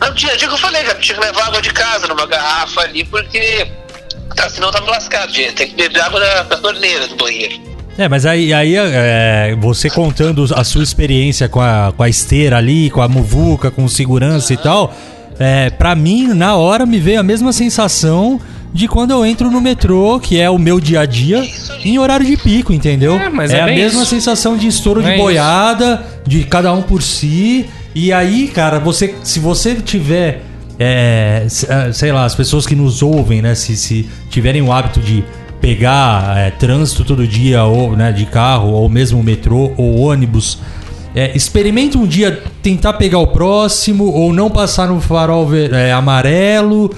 [0.01, 2.25] No dia a dia que eu falei, cara, tinha que levar água de casa numa
[2.27, 3.67] garrafa ali, porque
[4.35, 5.53] tá, senão tá me lascado, gente.
[5.53, 7.55] Tem que beber água da, da torneira do banheiro.
[7.97, 12.57] É, mas aí, aí é, você contando a sua experiência com a, com a esteira
[12.57, 14.93] ali, com a muvuca, com segurança e tal,
[15.39, 18.39] é, pra mim, na hora, me veio a mesma sensação
[18.73, 21.41] de quando eu entro no metrô, que é o meu dia a dia,
[21.85, 23.15] em horário de pico, entendeu?
[23.17, 24.09] É, mas é a bem mesma isso.
[24.09, 25.23] sensação de estouro de É isso.
[25.23, 27.65] boiada, de cada um por si.
[27.95, 30.43] E aí, cara, você, se você tiver
[30.77, 34.99] é, ah, sei lá, as pessoas que nos ouvem, né, se, se tiverem o hábito
[34.99, 35.23] de
[35.61, 40.59] pegar é, trânsito todo dia, ou né, de carro, ou mesmo metrô ou ônibus,
[41.15, 45.93] é, experimenta um dia tentar pegar o próximo, ou não passar no farol ver- é,
[45.93, 46.93] amarelo,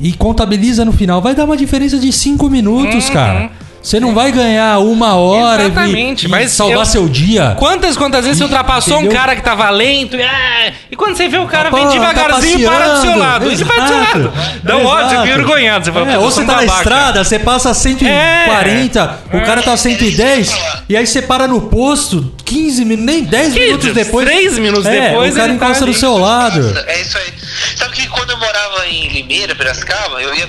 [0.00, 1.20] e contabiliza no final.
[1.20, 3.50] Vai dar uma diferença de 5 minutos, cara.
[3.82, 5.66] Você não vai ganhar uma hora e-.
[5.66, 7.56] Exatamente, e, mas salvar eu- seu dia.
[7.58, 9.18] Quantas, quantas vezes você ultrapassou um Entendeu?
[9.18, 11.90] cara que tava lento e, ah, e quando você vê o cara Pô, vem tá
[11.92, 13.50] devagarzinho e para do seu lado.
[13.50, 14.18] Ele vai do seu Exato.
[14.18, 14.32] lado.
[14.62, 15.40] Dá um ódio, você fica Exato.
[15.40, 15.84] envergonhado.
[15.84, 19.40] Você fala, É, "Pô, ou você um tá na babaca." estrada, você passa 140, o
[19.44, 20.56] cara tá 110, É.
[20.90, 24.26] e aí você para no posto 15 minutos, nem 10 15, minutos depois.
[24.28, 25.92] três minutos é, depois O cara tá encosta ali.
[25.92, 26.78] do seu lado.
[26.86, 27.32] É isso aí.
[27.76, 30.48] Sabe que quando eu morava em Limeira, Piracicaba, eu ia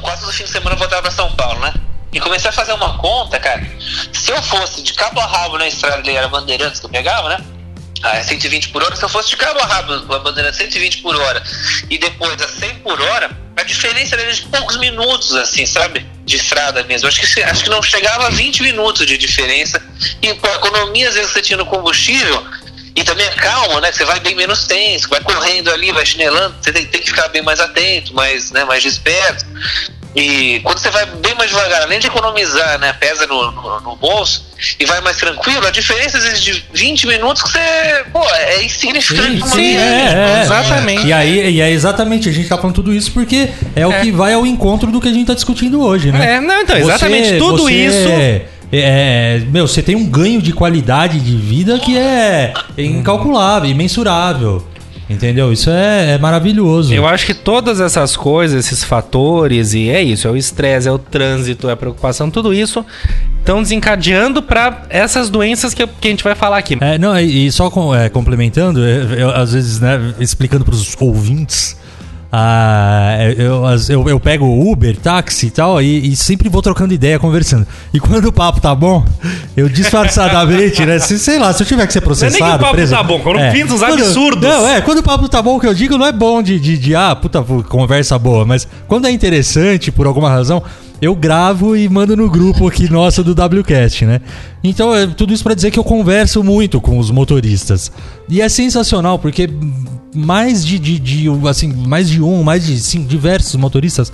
[0.00, 1.72] quase no fim de semana eu voltava pra São Paulo, né?
[2.12, 3.66] E comecei a fazer uma conta, cara.
[4.12, 7.30] Se eu fosse de cabo a rabo na estrada, ali era Bandeirantes que eu pegava,
[7.30, 7.44] né?
[8.02, 8.94] Ah, é 120 por hora.
[8.96, 11.42] Se eu fosse de cabo a rabo a Bandeirantes 120 por hora
[11.88, 16.06] e depois a 100 por hora, a diferença era de poucos minutos, assim, sabe?
[16.24, 17.08] De estrada mesmo.
[17.08, 19.80] Acho que, acho que não chegava a 20 minutos de diferença.
[20.20, 22.44] E com a economia, às vezes, você tinha no combustível,
[22.94, 23.90] e também a calma, né?
[23.90, 27.28] Você vai bem menos tenso, vai correndo ali, vai chinelando, você tem, tem que ficar
[27.28, 29.46] bem mais atento, mais, né, mais desperto.
[30.14, 33.96] E quando você vai bem mais devagar, além de economizar, né, pesa no, no, no
[33.96, 34.44] bolso
[34.78, 38.62] e vai mais tranquilo, a diferença às vezes de 20 minutos que você, pô, é
[38.62, 39.42] insignificante.
[39.42, 40.42] Sim, sim, é, é.
[40.42, 41.06] Exatamente.
[41.06, 44.00] E aí, e é exatamente, a gente tá falando tudo isso porque é o É.
[44.02, 46.34] que vai ao encontro do que a gente tá discutindo hoje, né?
[46.34, 48.42] É, não, então, exatamente, tudo você isso- É,
[48.74, 54.66] é, meu, você tem um ganho de qualidade de vida que é incalculável, imensurável.
[55.12, 55.52] Entendeu?
[55.52, 56.92] Isso é, é maravilhoso.
[56.94, 60.92] Eu acho que todas essas coisas, esses fatores, e é isso, é o estresse, é
[60.92, 62.84] o trânsito, é a preocupação, tudo isso
[63.38, 66.78] estão desencadeando pra essas doenças que, que a gente vai falar aqui.
[66.80, 71.76] É, não, e, e só com- é, complementando, eu, às vezes, né, explicando pros ouvintes,
[72.34, 76.94] ah, eu, as- eu, eu pego Uber, táxi e tal, e, e sempre vou trocando
[76.94, 77.66] ideia, conversando.
[77.92, 79.04] E quando o papo tá bom,
[79.54, 82.38] eu disfarçadamente, né, se, sei lá, se eu tiver que ser processado...
[82.40, 84.48] Não é nem que o papo preso- tá bom, quando pinta uns Quando- absurdos.
[84.48, 86.58] Não, é, quando o papo tá bom, o que eu digo não é bom de,
[86.58, 90.62] de, de, ah, puta, conversa boa, mas quando é interessante, por alguma razão,
[91.02, 94.20] eu gravo e mando no grupo aqui nosso do WCast, né?
[94.62, 97.90] Então, é tudo isso pra dizer que eu converso muito com os motoristas.
[98.28, 99.50] E é sensacional, porque
[100.14, 104.12] mais de, de, de, assim, mais de um, mais de cinco, diversos motoristas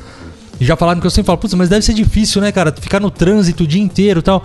[0.59, 2.72] já falaram que eu sempre falo, putz, mas deve ser difícil, né, cara?
[2.72, 4.42] Ficar no trânsito o dia inteiro e tal.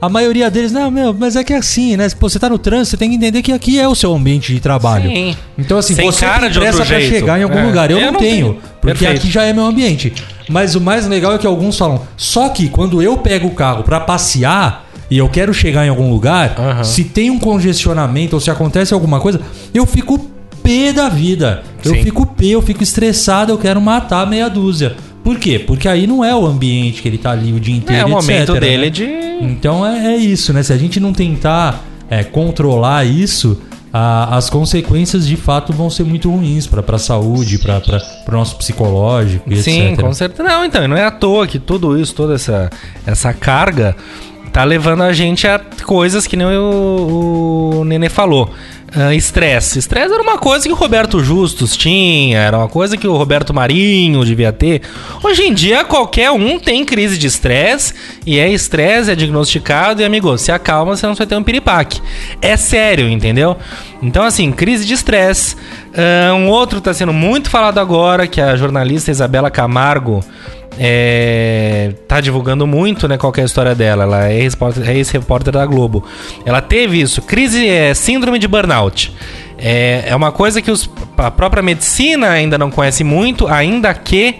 [0.00, 2.06] A maioria deles, não, meu, mas é que é assim, né?
[2.20, 4.52] Pô, você tá no trânsito, você tem que entender que aqui é o seu ambiente
[4.52, 5.08] de trabalho.
[5.10, 5.34] Sim.
[5.56, 7.14] Então, assim, Sem você cara tem pressa pra jeito.
[7.14, 7.64] chegar em algum É.
[7.64, 7.90] lugar.
[7.90, 8.58] Eu, Eu não, não tenho, tenho.
[8.80, 9.16] porque Perfeito.
[9.22, 10.12] aqui já é meu ambiente.
[10.50, 13.82] Mas o mais legal é que alguns falam, só que quando eu pego o carro
[13.84, 18.50] pra passear e eu quero chegar em algum lugar, se tem um congestionamento ou se
[18.50, 19.40] acontece alguma coisa,
[19.72, 20.18] eu fico
[20.62, 21.62] pé da vida.
[21.84, 22.02] Eu Sim.
[22.02, 24.94] fico pé, eu fico estressado, eu quero matar meia dúzia.
[25.26, 25.58] Por quê?
[25.58, 28.08] Porque aí não é o ambiente que ele tá ali o dia inteiro, É o
[28.08, 28.90] momento etc, dele né?
[28.90, 29.04] de.
[29.44, 30.62] Então é, é isso, né?
[30.62, 33.60] Se a gente não tentar é, controlar isso,
[33.92, 37.82] a- as consequências de fato vão ser muito ruins para a saúde, para
[38.28, 40.00] o nosso psicológico e Sim, etc.
[40.00, 40.48] com certeza.
[40.48, 42.70] Não, então, e não é à toa que tudo isso, toda essa,
[43.04, 43.96] essa carga
[44.52, 48.48] tá levando a gente a coisas que nem o, o Nenê falou.
[48.94, 49.78] Ah, Estresse.
[49.78, 53.52] Estresse era uma coisa que o Roberto Justus tinha, era uma coisa que o Roberto
[53.52, 54.82] Marinho devia ter.
[55.22, 57.92] Hoje em dia, qualquer um tem crise de estresse,
[58.24, 62.00] e é estresse, é diagnosticado, e amigo, se acalma, você não vai ter um piripaque.
[62.40, 63.56] É sério, entendeu?
[64.00, 65.56] Então, assim, crise de estresse.
[65.94, 70.24] Ah, um outro tá sendo muito falado agora, que a jornalista Isabela Camargo
[70.78, 74.04] é, tá divulgando muito, né, qual é a história dela.
[74.04, 76.04] Ela é é ex-repórter da Globo.
[76.44, 79.12] Ela teve isso, crise, é, síndrome de burnout.
[79.58, 84.36] É, é uma coisa que os- a própria medicina ainda não conhece muito, ainda que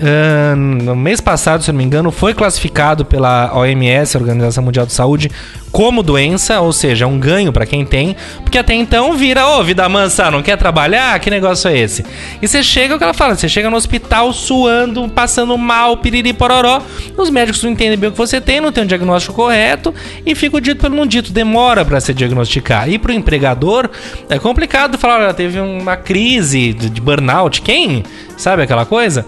[0.00, 4.92] ah, no mês passado, se não me engano, foi classificado pela OMS, Organização Mundial de
[4.92, 5.30] Saúde,
[5.70, 9.88] como doença, ou seja, um ganho para quem tem, porque até então vira, ô, vida
[9.88, 11.18] mansa, não quer trabalhar?
[11.18, 12.04] Que negócio é esse?
[12.40, 16.32] E você chega, o que ela fala, você chega no hospital suando, passando mal, piriri
[16.32, 16.80] pororó,
[17.16, 19.92] os médicos não entendem bem o que você tem, não tem um diagnóstico correto
[20.24, 22.88] e fica o dito pelo não dito, demora para se diagnosticar.
[22.88, 23.90] E pro empregador
[24.28, 28.04] é complicado falar, olha, teve uma crise de burnout, quem?
[28.36, 29.26] Sabe aquela coisa?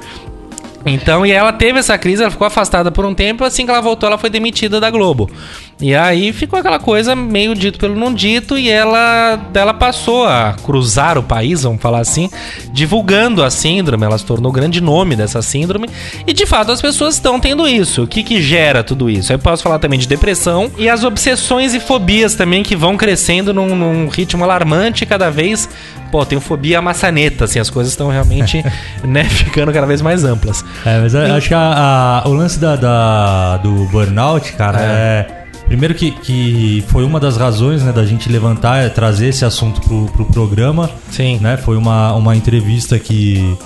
[0.87, 3.81] Então, e ela teve essa crise, ela ficou afastada por um tempo, assim que ela
[3.81, 5.29] voltou, ela foi demitida da Globo.
[5.79, 10.55] E aí ficou aquela coisa meio dito pelo não dito, e ela, ela passou a
[10.65, 12.31] cruzar o país, vamos falar assim,
[12.73, 15.87] divulgando a síndrome, ela se tornou o grande nome dessa síndrome,
[16.27, 18.05] e de fato as pessoas estão tendo isso.
[18.05, 19.31] O que que gera tudo isso?
[19.33, 23.53] Eu posso falar também de depressão e as obsessões e fobias também que vão crescendo
[23.53, 25.69] num, num ritmo alarmante cada vez.
[26.11, 28.65] Pô, tenho fobia maçaneta, assim, as coisas estão realmente,
[29.05, 30.65] né, ficando cada vez mais amplas.
[30.87, 35.27] É, mas eu acho que a- a- o lance da, da- do burnout, cara, é.
[35.67, 39.81] Primeiro que, que foi uma das razões né, da gente levantar, é, trazer esse assunto
[39.81, 40.89] pro, pro programa.
[41.11, 41.39] Sim.
[41.41, 41.57] Né?
[41.57, 43.57] Foi uma, uma entrevista que,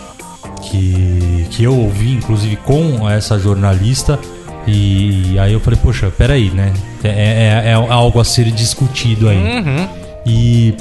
[0.63, 4.19] que, que eu ouvi, inclusive, com essa jornalista.
[4.67, 6.73] E aí eu falei, poxa, peraí, né?
[7.03, 9.37] É, é, é algo a ser discutido aí.
[9.39, 9.89] Uhum.
[10.25, 10.75] E,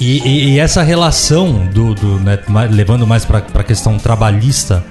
[0.00, 2.38] e, e- essa relação do, do, né,
[2.70, 4.84] levando mais para a questão trabalhista,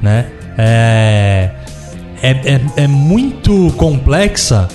[0.00, 0.26] né?
[0.56, 1.50] É,
[2.22, 4.68] é, é, é muito complexa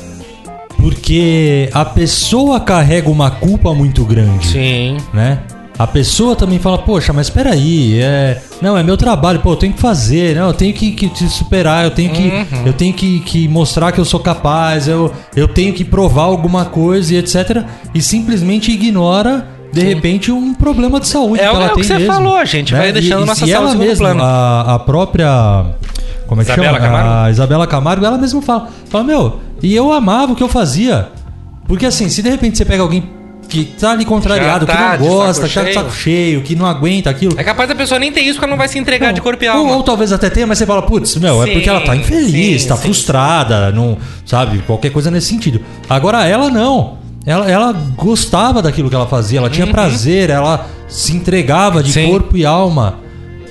[0.78, 4.98] porque a pessoa carrega uma culpa muito grande, Sim.
[5.14, 5.40] né?
[5.78, 8.42] A pessoa também fala, poxa, mas peraí, é...
[8.62, 11.28] Não, é meu trabalho, pô, eu tenho que fazer, não, eu tenho que, que te
[11.30, 12.32] superar, eu tenho que,
[12.66, 16.66] eu tenho que, que mostrar que eu sou capaz, eu, eu tenho que provar alguma
[16.66, 17.64] coisa e etc.
[17.94, 21.76] E simplesmente ignora, de repente, um problema de saúde É que o- ela é o
[21.76, 24.24] que você mesmo, falou, a gente vai deixando nossa e saúde ela mesma, plano.
[24.24, 25.66] A, a própria...
[26.28, 26.86] Como é que Isabela chama?
[26.88, 27.10] Camargo?
[27.10, 31.10] A Isabela Camargo, ela mesma fala, fala, meu, e eu amava o que eu fazia.
[31.68, 33.04] Porque assim, se de repente você pega alguém
[33.48, 36.66] que tá ali contrariado, tá que não gosta, que tá de saco cheio, que não
[36.66, 37.34] aguenta aquilo.
[37.40, 39.42] É capaz da pessoa nem ter isso porque ela não vai se entregar de corpo
[39.44, 39.76] e ou, alma.
[39.76, 42.62] ou talvez até tenha, mas você fala, putz, meu, é Sim, porque ela tá infeliz,
[42.64, 42.82] sim, tá sim.
[42.84, 45.62] frustrada, não, sabe, qualquer coisa nesse sentido.
[45.90, 46.98] Agora ela não.
[47.26, 49.72] Ela, ela gostava daquilo que ela fazia, ela tinha Uhum.
[49.74, 53.00] prazer, ela se entregava de corpo e alma.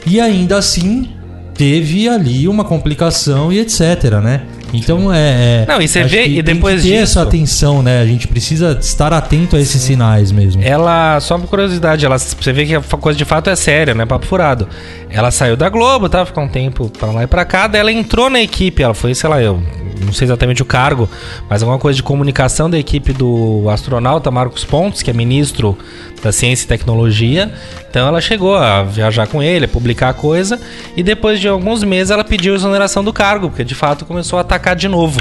[0.07, 1.09] E ainda assim
[1.57, 4.43] teve ali uma complicação e etc, né?
[4.75, 5.63] Então é.
[5.63, 8.01] é- Não, e você vê, e tem depois que ter disso- essa atenção, né?
[8.01, 10.61] A gente precisa estar atento a esses sinais mesmo.
[10.63, 14.03] Ela, só uma curiosidade, ela, você vê que a coisa de fato é séria, não
[14.03, 14.69] é papo furado.
[15.09, 16.27] Ela saiu da Globo, tá?
[16.27, 19.15] Ficou um tempo pra lá e pra cá, daí ela entrou na equipe, ela foi,
[19.15, 19.63] sei lá, eu
[20.05, 21.09] não sei exatamente o cargo,
[21.49, 25.77] mas alguma coisa de comunicação da equipe do astronauta Marcos Pontes, que é ministro
[26.23, 27.53] da Ciência e Tecnologia.
[27.89, 30.61] Então ela chegou a viajar com ele, a publicar a coisa,
[30.97, 34.43] e depois de alguns meses ela pediu exoneração do cargo, porque de fato começou a
[34.43, 35.21] atacar de novo.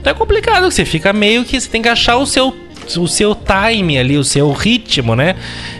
[0.00, 2.54] Então é complicado, você fica meio que você tem que achar o seu
[2.96, 5.34] o seu time ali, o seu ritmo, né?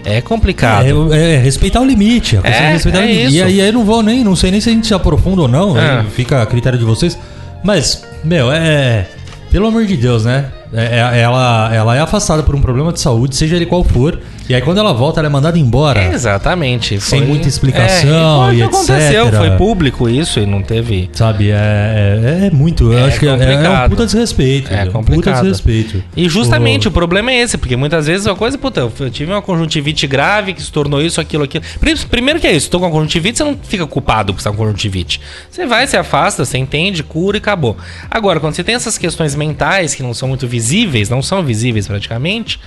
[0.05, 1.13] É complicado.
[1.13, 2.39] É, é, respeitar o limite.
[2.43, 3.27] É, é respeitar é o limite.
[3.27, 3.37] isso.
[3.37, 5.49] E aí eu não vou nem, não sei nem se a gente se aprofunda ou
[5.49, 6.05] não, É.
[6.15, 7.19] fica a critério de vocês.
[7.63, 9.07] Mas, meu, é.
[9.51, 10.47] Pelo amor de Deus, né?
[10.75, 14.19] É- é- ela, ela é afastada por um problema de saúde, seja ele qual for.
[14.49, 16.03] E aí quando ela volta, ela é mandada embora.
[16.13, 17.01] Exatamente.
[17.01, 19.39] Sem foi- muita explicação é, e foi o que aconteceu, etc.
[19.39, 21.09] foi público isso e não teve.
[21.15, 22.93] Sabe, é, é, é muito.
[22.93, 23.91] Eu É acho que é, é um complicado.
[23.91, 24.73] puta desrespeito.
[24.73, 25.41] É um puta complicado.
[25.43, 26.03] desrespeito.
[26.17, 29.33] E justamente O- o problema é esse, porque muitas vezes a coisa, puta, eu tive
[29.33, 31.65] uma conjuntivite grave que se tornou isso, aquilo, aquilo.
[31.81, 34.51] Pri- Primeiro que é isso, tô com a conjuntivite, você não fica culpado por estar
[34.51, 35.21] com conjuntivite.
[35.51, 37.77] Você vai, se afasta, você entende, cura e acabou.
[38.11, 40.64] Agora, quando você tem essas questões mentais que não são muito visíveis,
[41.11, 42.59] não são visíveis praticamente,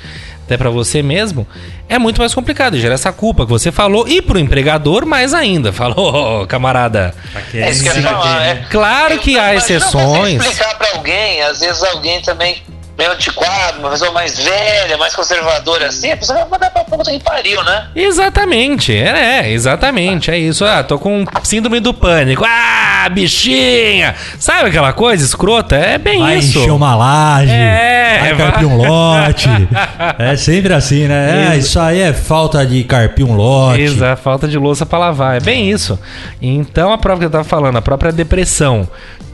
[0.46, 1.46] até pra você mesmo,
[1.90, 2.80] é muito mais complicado.
[2.80, 5.72] Gera essa culpa que você falou e pro empregador mais ainda.
[5.74, 7.14] Falou, "Ô, camarada.
[7.54, 8.46] É isso que eu falar.
[8.46, 10.42] É, Claro que há exceções.
[10.42, 12.58] explicar pra alguém, às vezes alguém também
[12.98, 17.12] meio antiquado, uma pessoa mais velha, mais conservadora assim, a pessoa vai mandar pra puta
[17.12, 17.88] que pariu, né?
[17.96, 20.66] Exatamente, é, é, exatamente, é isso.
[20.66, 22.44] Ah, tô com síndrome do pânico.
[22.46, 24.16] Ah, bichinha!
[24.40, 25.76] Sabe aquela coisa escrota?
[25.76, 26.58] É bem Vai isso.
[26.60, 29.48] encher uma laje, É, vai vai- carpir um lote.
[30.18, 31.50] é sempre assim, né?
[31.54, 31.68] É, Isso.
[31.68, 33.82] isso aí é falta de carpir um lote.
[33.82, 35.38] Exato, falta de louça pra lavar.
[35.38, 36.00] É bem isso.
[36.42, 38.88] Então, a prova que eu tava falando, a própria depressão,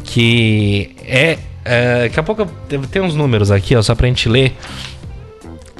[0.03, 1.37] que é.
[1.65, 2.45] É daqui a pouco
[2.91, 4.55] tem uns números aqui, ó, só pra gente ler.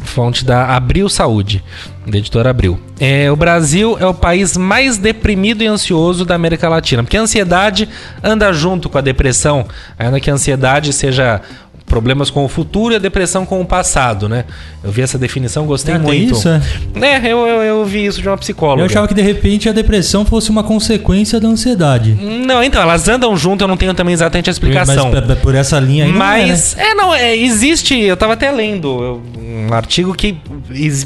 [0.03, 1.63] Fonte da Abril Saúde,
[2.05, 2.79] da editora Abril.
[2.99, 7.21] É, o Brasil é o país mais deprimido e ansioso da América Latina, porque a
[7.21, 7.89] ansiedade
[8.21, 9.65] anda junto com a depressão,
[9.97, 11.41] ainda que a ansiedade seja
[11.85, 14.45] problemas com o futuro e a depressão com o passado, né?
[14.83, 16.33] Eu vi essa definição, gostei Ah, muito.
[16.33, 16.61] isso, é?
[17.01, 18.81] É, eu, eu, eu vi isso de uma psicóloga.
[18.81, 22.13] Eu achava que de repente a depressão fosse uma consequência da ansiedade.
[22.19, 25.11] Não, então, elas andam junto, eu não tenho também exatamente a explicação.
[25.11, 26.47] Mas por- essa linha aí não é, né?
[26.47, 30.37] Mas, é, não, é, existe, eu tava até lendo um artigo que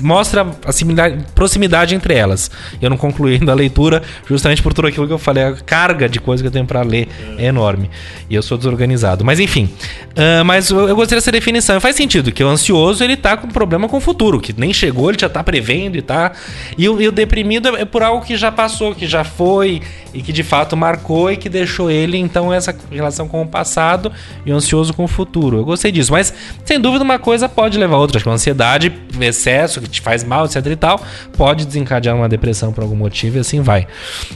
[0.01, 2.49] mostra a proximidade entre elas.
[2.81, 6.07] Eu não concluí ainda a leitura, justamente por tudo aquilo que eu falei, a carga
[6.07, 7.07] de coisa que eu tenho pra ler
[7.37, 7.89] é enorme.
[8.29, 9.23] E eu sou desorganizado.
[9.25, 9.69] Mas enfim,
[10.15, 11.79] ah, mas eu, gostei dessa definição.
[11.79, 15.09] Faz sentido, que o ansioso, ele tá com problema com o futuro, que nem chegou,
[15.09, 16.31] ele já tá prevendo e tá...
[16.77, 19.81] E o, e o deprimido é por algo que já passou, que já foi,
[20.13, 24.11] e que de fato marcou e que deixou ele, então, essa relação com o passado
[24.45, 25.57] e o ansioso com o futuro.
[25.57, 26.33] Eu gostei disso, mas
[26.65, 28.17] sem dúvida uma coisa pode levar a outra.
[28.17, 31.01] Acho que a ansiedade, excesso, que te faz mal, etc e tal,
[31.37, 33.87] pode desencadear uma depressão por algum motivo e assim vai.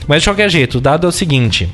[0.06, 1.68] Mas de qualquer jeito, o dado é o seguinte.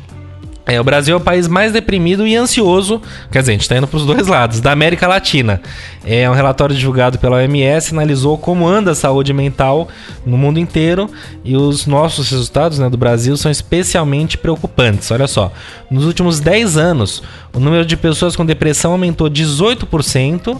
[0.69, 3.01] É, o Brasil é o país mais deprimido e ansioso,
[3.33, 5.63] quer dizer, a gente está indo para os dois lados, da América Latina.
[6.05, 9.89] É um relatório divulgado pela OMS, analisou como anda a saúde mental
[10.27, 11.09] no mundo inteiro
[11.43, 15.11] e os nossos resultados né, do Brasil são especialmente preocupantes.
[15.11, 15.51] Olha só,
[15.91, 17.23] nos últimos 10 anos,
[17.59, 20.57] o número de pessoas com depressão aumentou 18%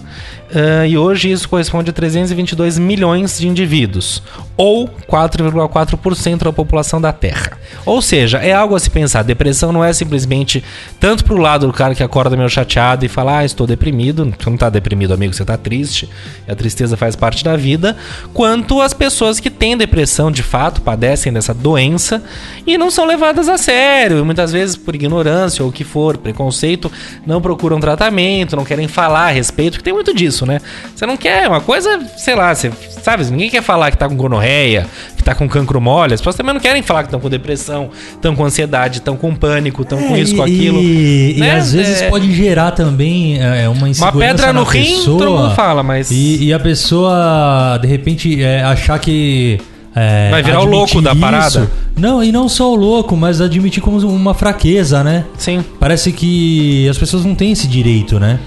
[0.55, 4.23] ah, e hoje isso corresponde a 322 milhões de indivíduos,
[4.57, 7.59] ou 4,4% da população da Terra.
[7.85, 9.23] Ou seja, é algo a se pensar.
[9.23, 10.65] Depressão não é simplesmente
[10.99, 14.35] tanto pro lado do cara que acorda meio chateado e fala, ah, estou deprimido.
[14.39, 16.09] Você não tá deprimido, amigo, você tá triste.
[16.47, 17.97] E a tristeza faz parte da vida.
[18.33, 22.23] Quanto as pessoas que têm depressão, de fato, padecem dessa doença
[22.67, 24.25] e não são levadas a sério.
[24.25, 26.88] Muitas vezes, por ignorância ou o que for, preconceito,
[27.27, 30.61] não procuram tratamento, não querem falar a respeito, porque tem muito disso, né?
[30.95, 32.71] Você não quer uma coisa, sei lá, você
[33.03, 34.87] sabe, ninguém quer falar que tá com gonorreia,
[35.17, 36.15] que tá com cancro mole.
[36.15, 39.35] As pessoas também não querem falar que estão com depressão, estão com ansiedade, estão com
[39.35, 40.79] pânico, estão com É, isso, e- com aquilo.
[40.79, 41.53] E, e né?
[41.57, 45.31] às vezes É, pode gerar também é, uma uma insegurança pedra no rim, pessoa, todo
[45.39, 49.61] mundo fala, mas E, e a pessoa, de repente, é, achar que.
[49.95, 51.71] É, Vai virar o louco da parada.
[51.97, 55.25] Não, e não só o louco, mas admitir como uma fraqueza, né?
[55.37, 55.65] sim.
[55.81, 58.39] Parece que as pessoas não têm esse direito, né?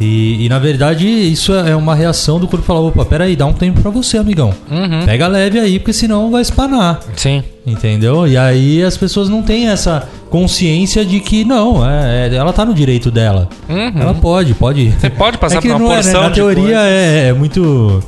[0.00, 3.52] E, e, na verdade isso é uma reação do corpo falar, opa, peraí, dá um
[3.52, 4.54] tempo pra você, amigão.
[4.70, 5.04] Uhum.
[5.04, 7.00] Pega leve aí, porque senão vai espanar.
[7.14, 7.44] Sim.
[7.66, 8.26] Entendeu?
[8.26, 12.64] E aí as pessoas não têm essa consciência de que não, é, é- ela tá
[12.64, 13.46] no direito dela.
[13.68, 13.92] Uhum.
[14.00, 14.90] Ela pode, pode.
[14.98, 16.02] Você pode passar é por uma não é, né?
[16.02, 18.02] porção Na teoria é, é muito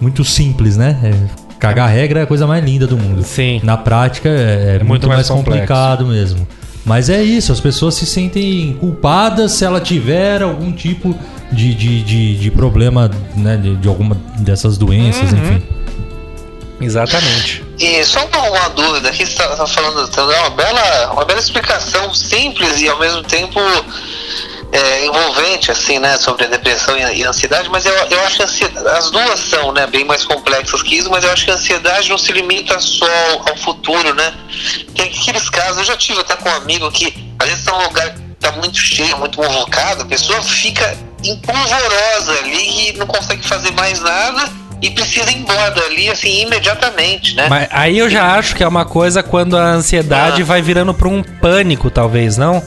[0.00, 0.98] muito simples, né?
[1.02, 3.22] É, cagar regra é a coisa mais linda do mundo.
[3.22, 3.60] Sim.
[3.62, 6.46] Na prática é, é muito, muito mais mais, complicado mesmo.
[6.84, 11.18] Mas é isso, as pessoas se sentem culpadas se ela tiver algum tipo
[11.50, 13.56] de, de, de, de problema, né?
[13.56, 15.38] De, de alguma dessas doenças, Uhum.
[15.38, 15.62] enfim.
[16.80, 17.64] Exatamente.
[17.78, 21.24] E só uma, uma dúvida aqui, você tá, tá falando, tá dando uma bela, uma
[21.24, 23.58] bela explicação simples e ao mesmo tempo
[24.76, 28.36] é, envolvente, assim, né, sobre a depressão e a, e ansiedade, mas eu, eu acho
[28.36, 28.42] que
[28.88, 32.10] as duas são, né, bem mais complexas que isso, mas eu acho que a ansiedade
[32.10, 34.34] não se limita só ao, ao futuro, né.
[34.94, 37.84] Tem aqueles casos, eu já tive até com um amigo que às vezes tá num
[37.84, 43.46] lugar que tá muito cheio, muito movocado, a pessoa fica empolvorosa ali e não consegue
[43.46, 44.48] fazer mais nada
[44.82, 47.46] e precisa ir embora dali, assim, imediatamente, né?
[47.48, 50.44] Mas aí eu já acho que é uma coisa quando a ansiedade Ah.
[50.44, 52.62] vai virando pra um pânico, talvez, não?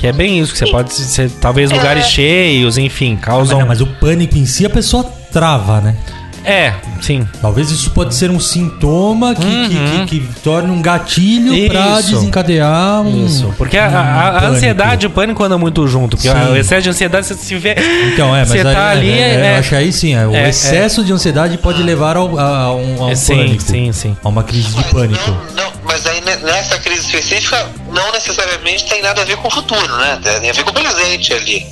[0.00, 3.58] Que é bem isso, que você pode ser, talvez, lugares cheios, enfim, Mas, causam.
[3.60, 5.94] não, mas o pânico em si a pessoa trava, né?
[6.42, 6.72] É,
[7.02, 7.28] sim.
[7.42, 10.06] Talvez isso pode ser um sintoma que, Uhum.
[10.06, 12.12] que, que, que torne um gatilho pra Isso.
[12.14, 13.26] desencadear um.
[13.26, 13.52] Isso.
[13.58, 14.52] Porque a, um a- a pânico.
[14.54, 16.16] ansiedade e o pânico andam muito junto.
[16.16, 16.50] Porque Sim.
[16.50, 17.74] o excesso de ansiedade, você se vê.
[18.14, 19.10] Então, é, mas você aí, tá ali.
[19.10, 21.58] é, é- é, é- eu acho que aí sim, é, o é, excesso de ansiedade
[21.58, 23.62] pode levar ao, a, a um, a um é, sim, pânico.
[23.62, 24.16] sim, sim.
[24.24, 25.30] A uma crise de Mas pânico.
[25.54, 25.69] Não, não,
[27.16, 30.18] específica não necessariamente tem nada a ver com o futuro, né?
[30.22, 31.66] Tem a ver com o presente ali.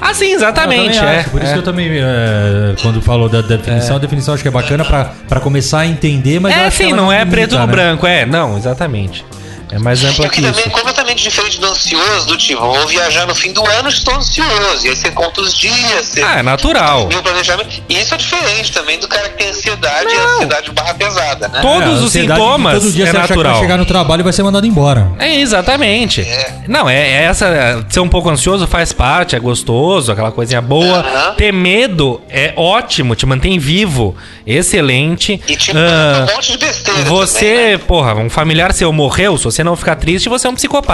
[0.00, 0.98] Ah, sim, Eu exatamente.
[0.98, 1.52] É, por isso é.
[1.52, 5.12] que eu também, é, quando falou da definição, a definição acho que é bacana pra,
[5.28, 7.66] pra começar a entender, mas eu É, acho que sim, não é limita, preto no
[7.66, 7.72] né?
[7.72, 9.24] branco, é, não, exatamente.
[9.70, 10.68] É mais ampla O que que também isso.
[10.68, 14.86] é completamente diferente do ansioso, do tipo, vou viajar no fim do ano, estou ansioso.
[14.86, 17.06] E aí você conta os dias, você Ah, é natural.
[17.08, 17.82] tem o planejamento.
[17.88, 20.34] E isso é diferente também do cara que tem ansiedade e Não.
[20.34, 21.60] ansiedade barra pesada, né?
[21.62, 23.52] Todos É, os sintomas Todo dia é você natural.
[23.54, 25.10] vai chegar no trabalho e vai ser mandado embora.
[25.18, 26.20] É, exatamente.
[26.22, 26.54] É.
[26.68, 27.84] Não, é, é essa.
[27.88, 31.02] Ser um pouco ansioso faz parte, é gostoso, aquela coisinha boa.
[31.36, 34.14] Ter medo é ótimo, te mantém vivo.
[34.46, 35.40] Excelente.
[35.48, 37.00] E te Ah, um monte de besteira.
[37.04, 37.78] Você, também, né?
[37.78, 40.89] porra, um familiar seu morreu, se você não ficar triste, você é um psicopata.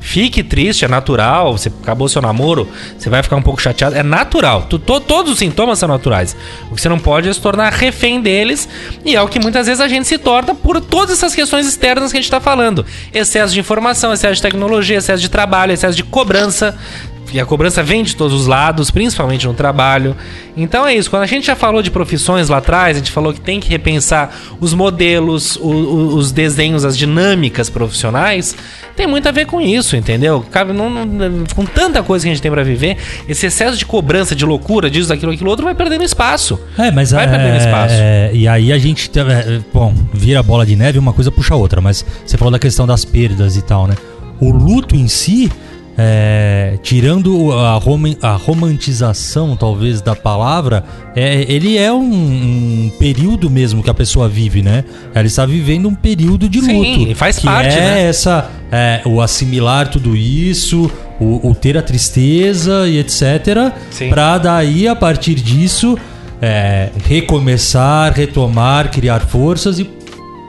[0.00, 1.56] Fique triste, é natural.
[1.56, 2.68] Você acabou seu namoro,
[2.98, 3.94] você vai ficar um pouco chateado.
[3.96, 4.62] É natural.
[4.62, 6.36] Tu- to- todos os sintomas são naturais.
[6.70, 8.68] O que você não pode é se tornar refém deles.
[9.04, 12.10] E é o que muitas vezes a gente se torna por todas essas questões externas
[12.12, 15.96] que a gente tá falando: excesso de informação, excesso de tecnologia, excesso de trabalho, excesso
[15.96, 16.76] de cobrança.
[17.32, 20.16] E a cobrança vem de todos os lados, principalmente no trabalho.
[20.56, 21.10] Então é isso.
[21.10, 23.68] Quando a gente já falou de profissões lá atrás, a gente falou que tem que
[23.68, 28.56] repensar os modelos, o- o- os desenhos, as dinâmicas profissionais.
[28.94, 30.44] Tem muito a ver com isso, entendeu?
[30.50, 32.96] Cabe, não, não- com tanta coisa que a gente tem pra viver,
[33.28, 36.58] esse excesso de cobrança, de loucura, disso, aquilo, aquilo outro, vai perdendo espaço.
[36.78, 37.94] É, mas Vai é, perdendo espaço.
[37.98, 39.10] é, e aí a gente.
[39.18, 42.58] é, bom, vira bola de neve, uma coisa puxa a outra, mas você falou da
[42.58, 43.94] questão das perdas e tal, né?
[44.40, 45.50] O luto em si,
[45.98, 50.84] é, tirando a, roman- a romantização, talvez, da palavra,
[51.14, 52.02] é, ele é um,
[52.86, 54.84] um período mesmo que a pessoa vive, né?
[55.14, 57.10] Ela está vivendo um período de Sim, luto.
[57.10, 58.02] e faz que parte, é né?
[58.08, 63.72] essa é, o assimilar tudo isso, o, o ter a tristeza e etc.
[63.90, 64.10] Sim.
[64.10, 65.96] Pra daí, a partir disso,
[66.42, 69.88] é, recomeçar, retomar, criar forças e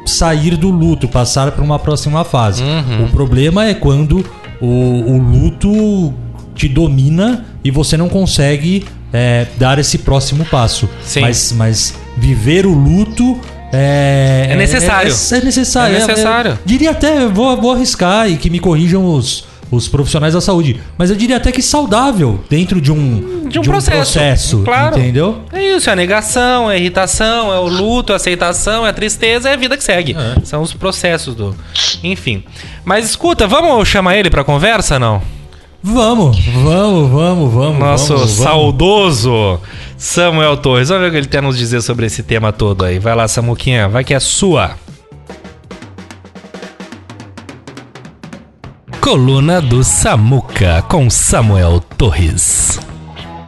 [0.05, 2.63] sair do luto, passar para uma próxima fase.
[2.63, 3.05] Uhum.
[3.05, 4.25] O problema é quando
[4.61, 6.13] o, o luto
[6.55, 10.89] te domina e você não consegue é, dar esse próximo passo.
[11.03, 11.21] Sim.
[11.21, 13.39] Mas, mas viver o luto
[13.71, 15.11] é, É necessário.
[15.11, 15.95] É, é necessário.
[15.95, 16.59] É necessário.
[16.65, 21.09] diria até, vou, vou arriscar e que me corrijam os, os profissionais da saúde, mas
[21.09, 24.97] eu diria até que saudável dentro de um, De um processo, processo, claro.
[24.97, 25.41] entendeu?
[25.51, 28.89] É isso, é a negação, é a irritação, é o luto, é a aceitação, é
[28.89, 30.15] a tristeza, é a vida que segue.
[30.17, 30.45] É.
[30.45, 31.55] São os processos do.
[32.03, 32.43] Enfim.
[32.85, 35.21] Mas escuta, vamos chamar ele pra conversa, não?
[35.83, 37.79] Vamos, vamos, vamos, vamos.
[37.79, 38.43] Nosso vamos, vamos.
[38.43, 39.59] saudoso
[39.97, 40.89] Samuel Torres.
[40.89, 42.99] Vamos ver o que ele tem a nos dizer sobre esse tema todo aí.
[42.99, 44.71] Vai lá, Samuquinha, vai que é sua.
[49.07, 52.77] Coluna do Samuca com Samuel Torres.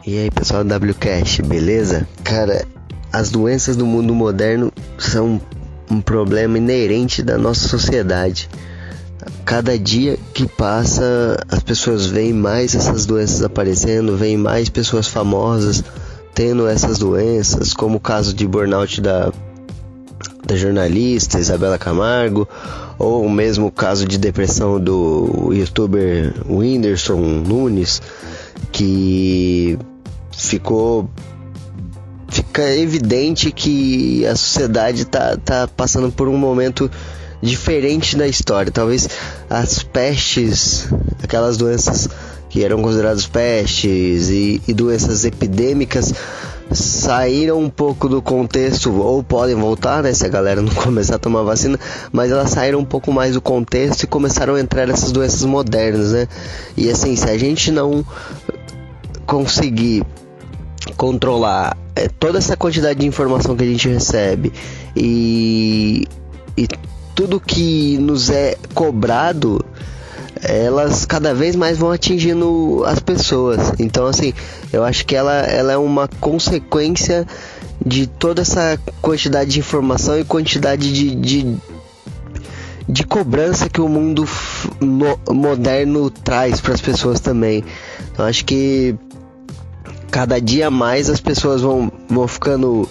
[0.06, 2.08] E aí pessoal do WCast, beleza?
[2.24, 2.64] Cara,
[3.12, 5.38] as doenças do mundo moderno são
[5.90, 8.48] um problema inerente da nossa sociedade.
[9.44, 15.84] Cada dia que passa, as pessoas veem mais essas doenças aparecendo, veem mais pessoas famosas
[16.34, 19.30] tendo essas doenças, como o caso de burnout da,
[20.46, 22.48] da jornalista Isabela Camargo,
[22.98, 28.02] ou mesmo o caso de depressão do youtuber Whindersson Nunes,
[28.72, 29.78] que
[30.32, 31.08] ficou
[32.28, 36.90] fica evidente que a sociedade tá, tá passando por um momento
[37.42, 38.70] diferente da história.
[38.70, 39.08] Talvez
[39.48, 40.88] as pestes,
[41.22, 42.08] aquelas doenças
[42.48, 46.12] que eram consideradas pestes e, e doenças epidêmicas
[46.72, 51.18] saíram um pouco do contexto ou podem voltar, né, se a galera não começar a
[51.18, 51.78] tomar vacina,
[52.12, 56.12] mas elas saíram um pouco mais do contexto e começaram a entrar essas doenças modernas,
[56.12, 56.28] né?
[56.76, 58.04] E assim, se a gente não
[59.26, 60.04] conseguir
[60.96, 64.52] controlar é, toda essa quantidade de informação que a gente recebe
[64.96, 66.06] e,
[66.56, 66.66] e
[67.14, 69.64] tudo que nos é cobrado
[70.42, 73.72] elas cada vez mais vão atingindo as pessoas.
[73.78, 74.32] Então assim
[74.72, 77.26] eu acho que ela, ela é uma consequência
[77.84, 81.56] de toda essa quantidade de informação e quantidade de, de,
[82.88, 84.28] de cobrança que o mundo
[84.80, 87.64] mo- moderno traz para as pessoas também.
[88.18, 88.94] Eu acho que
[90.10, 92.88] cada dia mais as pessoas vão, vão ficando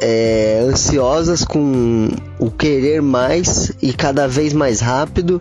[0.00, 5.40] é, ansiosas com o querer mais e cada vez mais rápido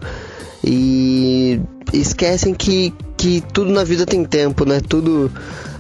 [0.64, 1.62] e
[1.94, 4.82] esquecem que, que tudo na vida tem tempo, né?
[4.86, 5.32] Tudo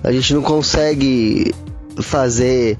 [0.01, 1.53] a gente não consegue
[1.97, 2.77] fazer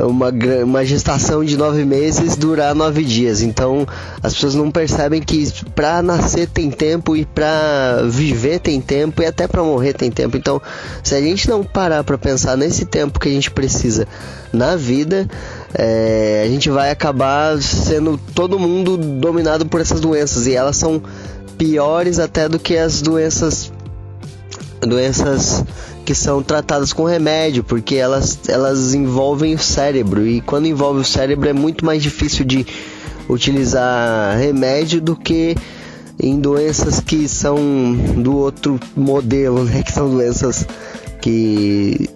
[0.00, 0.30] uma,
[0.64, 3.42] uma gestação de nove meses durar nove dias.
[3.42, 3.86] Então
[4.22, 9.26] as pessoas não percebem que pra nascer tem tempo e pra viver tem tempo e
[9.26, 10.36] até pra morrer tem tempo.
[10.36, 10.60] Então
[11.02, 14.06] se a gente não parar pra pensar nesse tempo que a gente precisa
[14.52, 15.28] na vida,
[15.74, 21.02] é, a gente vai acabar sendo todo mundo dominado por essas doenças e elas são
[21.58, 23.72] piores até do que as doenças
[24.86, 25.64] doenças
[26.04, 31.04] que são tratadas com remédio, porque elas, elas envolvem o cérebro e quando envolve o
[31.04, 32.66] cérebro é muito mais difícil de
[33.28, 35.56] utilizar remédio do que
[36.20, 37.56] em doenças que são
[38.16, 39.82] do outro modelo, né?
[39.84, 40.66] Que são doenças
[41.20, 42.08] que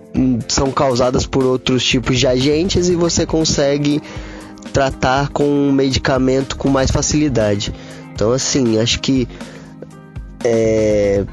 [0.49, 4.03] são causadas por outros tipos de agentes e você consegue
[4.73, 7.73] tratar com um medicamento com mais facilidade.
[8.13, 9.27] Então, assim, acho que
[10.45, 11.25] é,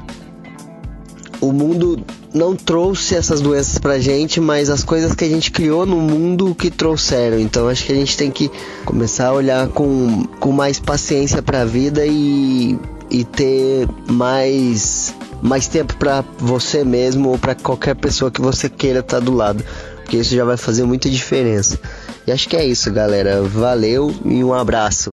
[1.40, 5.86] o mundo não trouxe essas doenças pra gente, mas as coisas que a gente criou
[5.86, 7.38] no mundo que trouxeram.
[7.38, 8.50] Então acho que a gente tem que
[8.84, 12.78] começar a olhar com, com mais paciência pra vida e,
[13.10, 19.00] e ter mais, mais tempo pra você mesmo ou pra qualquer pessoa que você queira
[19.00, 19.64] estar do lado.
[19.96, 21.78] Porque isso já vai fazer muita diferença.
[22.26, 23.42] E acho que é isso, galera.
[23.42, 25.15] Valeu e um abraço.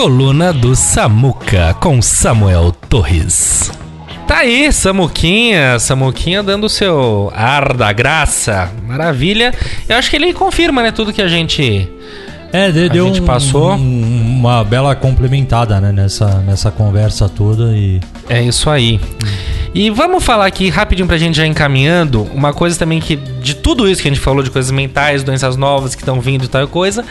[0.00, 3.70] Coluna do Samuca com Samuel Torres.
[4.26, 8.70] Tá aí, Samuquinha, Samuquinha dando o seu ar da graça.
[8.88, 9.52] Maravilha.
[9.86, 11.86] Eu acho que ele confirma, né, tudo que a gente
[12.50, 13.72] É, de- deu gente um- passou.
[13.74, 18.00] um- uma bela complementada, né, nessa, nessa conversa toda e...
[18.26, 18.98] É isso aí.
[19.74, 23.86] E vamos falar aqui rapidinho pra gente já encaminhando, uma coisa também que, de tudo
[23.88, 26.66] isso que a gente falou, de coisas mentais, doenças novas que estão vindo e tal
[26.66, 27.04] coisa,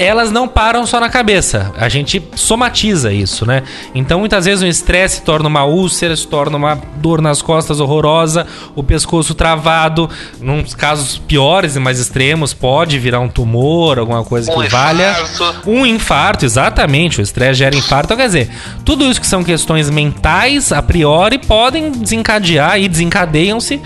[0.00, 1.72] elas não param só na cabeça.
[1.76, 3.62] A gente somatiza isso, né?
[3.94, 7.80] Então muitas vezes o estresse se torna uma úlcera, se torna uma dor nas costas
[7.80, 10.08] horrorosa, o pescoço travado.
[10.40, 15.10] Num casos piores e mais extremos, pode virar um tumor, alguma coisa Um que valha.
[15.20, 15.70] infarto.
[15.70, 17.20] Um infarto, exatamente.
[17.20, 18.06] O estresse gera infarto.
[18.06, 18.50] Então, quer dizer,
[18.84, 23.80] tudo isso que são questões mentais, a priori, podem desencadear e desencadeiam-se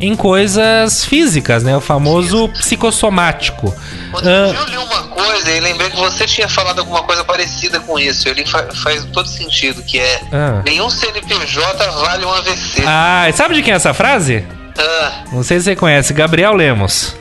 [0.00, 1.76] em coisas físicas, né?
[1.76, 3.74] O famoso psicossomático.
[4.14, 7.98] Ah, eu li uma coisa e lembrei que você tinha falado alguma coisa parecida com
[7.98, 8.28] isso.
[8.28, 10.62] Ele fa- faz todo sentido, que é Ah.
[10.64, 12.82] nenhum CNPJ vale um AVC.
[12.86, 14.44] Ah, sabe de quem é essa frase?
[14.78, 15.10] Ah.
[15.32, 17.16] Não sei se você conhece, Gabriel Lemos.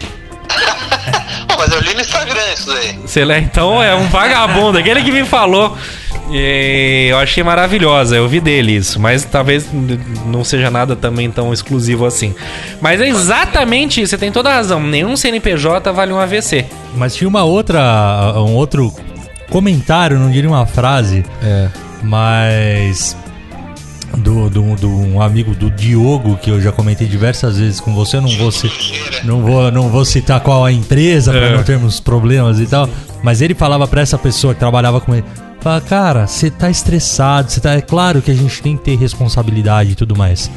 [1.47, 2.93] Pô, mas eu li no Instagram isso daí.
[2.99, 5.77] Você lê, então é um vagabundo, aquele que me falou.
[6.29, 9.65] E eu achei maravilhosa, eu vi dele isso, mas talvez
[10.25, 12.35] não seja nada também tão exclusivo assim.
[12.81, 14.81] Mas é exatamente isso, você tem toda a razão.
[14.81, 16.65] Nenhum CNPJ vale um AVC.
[16.95, 18.93] Mas tinha uma outra, um outro
[19.49, 21.69] comentário, não diria uma frase, É.
[22.03, 23.15] mas
[24.17, 28.19] do, do, do um amigo do Diogo que eu já comentei diversas vezes com você,
[28.19, 28.51] não vou
[29.23, 31.55] não vou não vou citar qual a empresa para É.
[31.55, 32.89] não termos problemas e tal,
[33.23, 35.23] mas ele falava para essa pessoa que trabalhava com ele,
[35.67, 38.97] fala, cara, você tá estressado, você tá, é claro que a gente tem que ter
[38.97, 40.49] responsabilidade e tudo mais.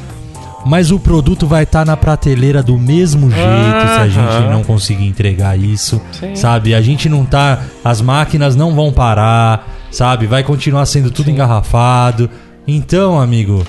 [0.65, 5.05] Mas o produto vai estar na prateleira do mesmo jeito se a gente não conseguir
[5.05, 6.35] entregar isso, Sim.
[6.35, 6.73] sabe?
[6.73, 7.61] A gente não tá.
[7.83, 10.27] As máquinas não vão parar, sabe?
[10.27, 12.29] Vai continuar sendo tudo engarrafado.
[12.65, 13.65] Então, amigo,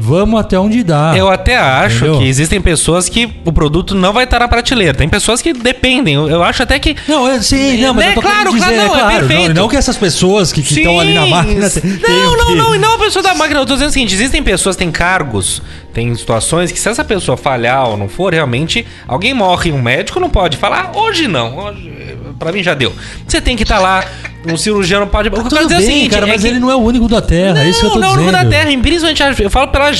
[0.00, 1.12] vamos até onde dá.
[1.16, 2.18] Eu até acho Entendeu?
[2.20, 4.94] que existem pessoas que o produto não vai estar na prateleira.
[4.94, 6.14] Tem pessoas que dependem.
[6.14, 6.96] Eu, eu acho até que.
[7.06, 9.48] Não, eu sei, não, mas Né, eu tô claro, dizer, claro, não, é perfeito.
[9.54, 11.80] Não, não que essas pessoas que estão ali na máquina Sim.
[12.02, 13.60] Não, não, que- não, e não a pessoa da máquina.
[13.60, 15.62] Eu tô dizendo o seguinte: existem pessoas que têm cargos,
[15.92, 20.20] tem situações que se essa pessoa falhar ou não for, realmente, alguém morre, um médico
[20.20, 22.92] não pode falar, "Ah, hoje não, hoje, pra mim já deu.
[23.26, 24.04] Você tem que estar lá,
[24.46, 25.28] um cirurgião pode.
[25.28, 26.70] O que eu quero dizer é o bem, seguinte: cara, é mas que- ele não
[26.70, 28.24] é o único da Terra, é isso que eu tô não, dizendo.
[28.26, 29.90] não, da Terra, principalmente, eu falo pela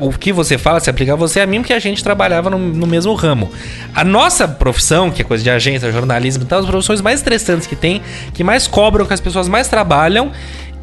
[0.00, 2.58] o que você fala, se aplica a você, a mim, porque a gente trabalhava no,
[2.58, 3.50] no mesmo ramo.
[3.94, 7.66] A nossa profissão, que é coisa de agência, jornalismo e tal, as profissões mais estressantes
[7.66, 8.00] que tem,
[8.32, 10.30] que mais cobram, que as pessoas mais trabalham.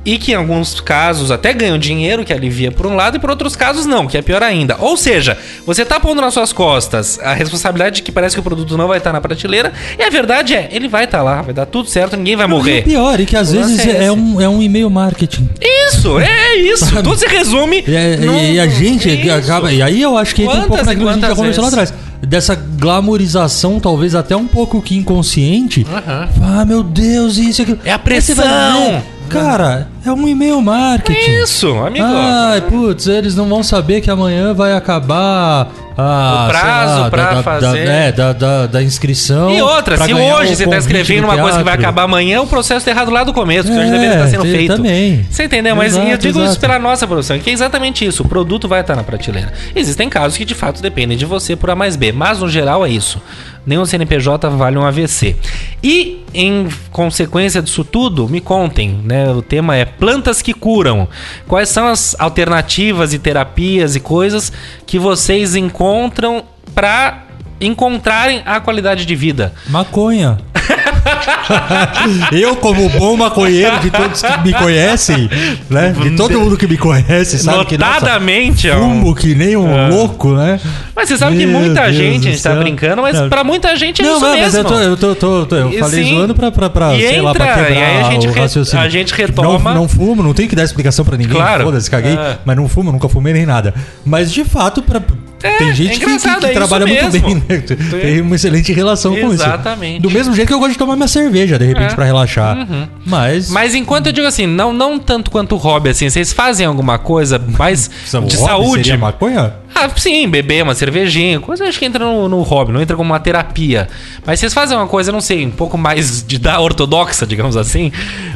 [0.07, 3.29] E que em alguns casos até ganham dinheiro, que alivia por um lado, e por
[3.29, 4.77] outros casos não, que é pior ainda.
[4.79, 8.43] Ou seja, você tá pondo nas suas costas a responsabilidade de que parece que o
[8.43, 11.53] produto não vai estar na prateleira, e a verdade é, ele vai estar lá, vai
[11.53, 12.79] dar tudo certo, ninguém vai E morrer.
[12.79, 15.49] o pior, e que às O vezes é é, um, é um e-mail marketing.
[15.61, 16.85] Isso, é isso.
[17.03, 17.83] Tudo se resume.
[17.85, 19.29] E, é- num- e a gente Isso.
[19.33, 19.73] acaba.
[19.73, 21.63] E aí eu acho que entra um pouco e naquilo que a gente já conversou
[21.63, 21.93] lá atrás.
[22.25, 25.85] Dessa glamorização, talvez até um pouco que inconsciente.
[25.91, 26.29] Aham.
[26.41, 27.77] Ah, meu Deus, isso aqui.
[27.85, 29.03] É a pressão.
[29.30, 31.41] Cara, é um e-mail marketing.
[31.43, 32.05] Isso, amigo.
[32.07, 35.67] Ai, putz, eles não vão saber que amanhã vai acabar
[35.97, 37.86] a, O prazo lá, pra da, da- fazer.
[37.86, 39.49] Da, é, da, da, da inscrição.
[39.51, 42.47] E outra, se hoje você tá escrevendo do uma coisa que vai acabar amanhã, o
[42.47, 44.75] processo tá errado lá do começo, que hoje É, deveria estar sendo tem- feito.
[44.75, 45.25] também.
[45.30, 45.75] Você entendeu?
[45.75, 46.59] Mas Exato, eu digo isso exato.
[46.61, 48.23] pela nossa produção, que é exatamente isso.
[48.23, 49.51] O produto vai estar na prateleira.
[49.75, 52.86] Existem casos que de fato dependem de você por A mais B, mas no geral
[52.86, 53.19] é isso.
[53.68, 55.36] Nenhum CNPJ vale um AVC.
[55.84, 59.30] E, em consequência disso tudo, me contem, né?
[59.30, 61.05] O tema é plantas que curam.
[61.49, 64.53] Quais são as alternativas e terapias e coisas
[64.86, 67.26] que vocês encontram para
[67.59, 69.53] encontrarem a qualidade de vida?
[69.68, 70.38] Maconha.
[72.31, 75.29] eu, como bom maconheiro de todos que me conhecem,
[75.69, 75.93] né?
[75.99, 79.55] De todo mundo que me conhece, sabe que nossa, Notadamente, é um- fumo que nem
[79.55, 80.59] um louco, né?
[80.95, 83.29] Mas você sabe que Meu muita Deus gente, a gente tá brincando, mas Não.
[83.29, 84.43] pra muita gente é não, isso não, mesmo.
[84.45, 86.15] mas eu tô, eu tô, tô- tô- eu falei sim.
[86.15, 88.79] zoando pra, pra, pra E sei lá, pra entra, quebrar e aí a gente re-
[88.79, 91.65] a gente retoma- Não, não fumo, não tem que dar explicação pra ninguém, Claro.
[91.65, 92.37] foda-se, caguei, É.
[92.43, 93.73] mas não fumo, nunca fumei nem nada.
[94.05, 95.01] Mas de fato, pra,
[95.43, 97.59] É, tem é gente que- que, engraçado, que é trabalha muito bem, né?
[98.01, 99.43] tem uma excelente relação com isso.
[99.43, 100.01] Exatamente.
[100.01, 101.95] Do mesmo jeito que eu gosto de tomar minha cerveja, de repente, É.
[101.95, 102.67] pra relaxar.
[103.05, 106.97] Mas, Mas enquanto eu digo assim, não, não tanto quanto hobby, assim, vocês fazem alguma
[106.97, 108.83] coisa mais de hobby saúde?
[108.83, 109.53] seria maconha?
[109.80, 113.11] Ah, sim, beber uma cervejinha, coisa acho que entra no, no hobby, não entra como
[113.11, 113.88] uma terapia.
[114.25, 117.91] Mas vocês fazem uma coisa, não sei, um pouco mais de da ortodoxa, digamos assim.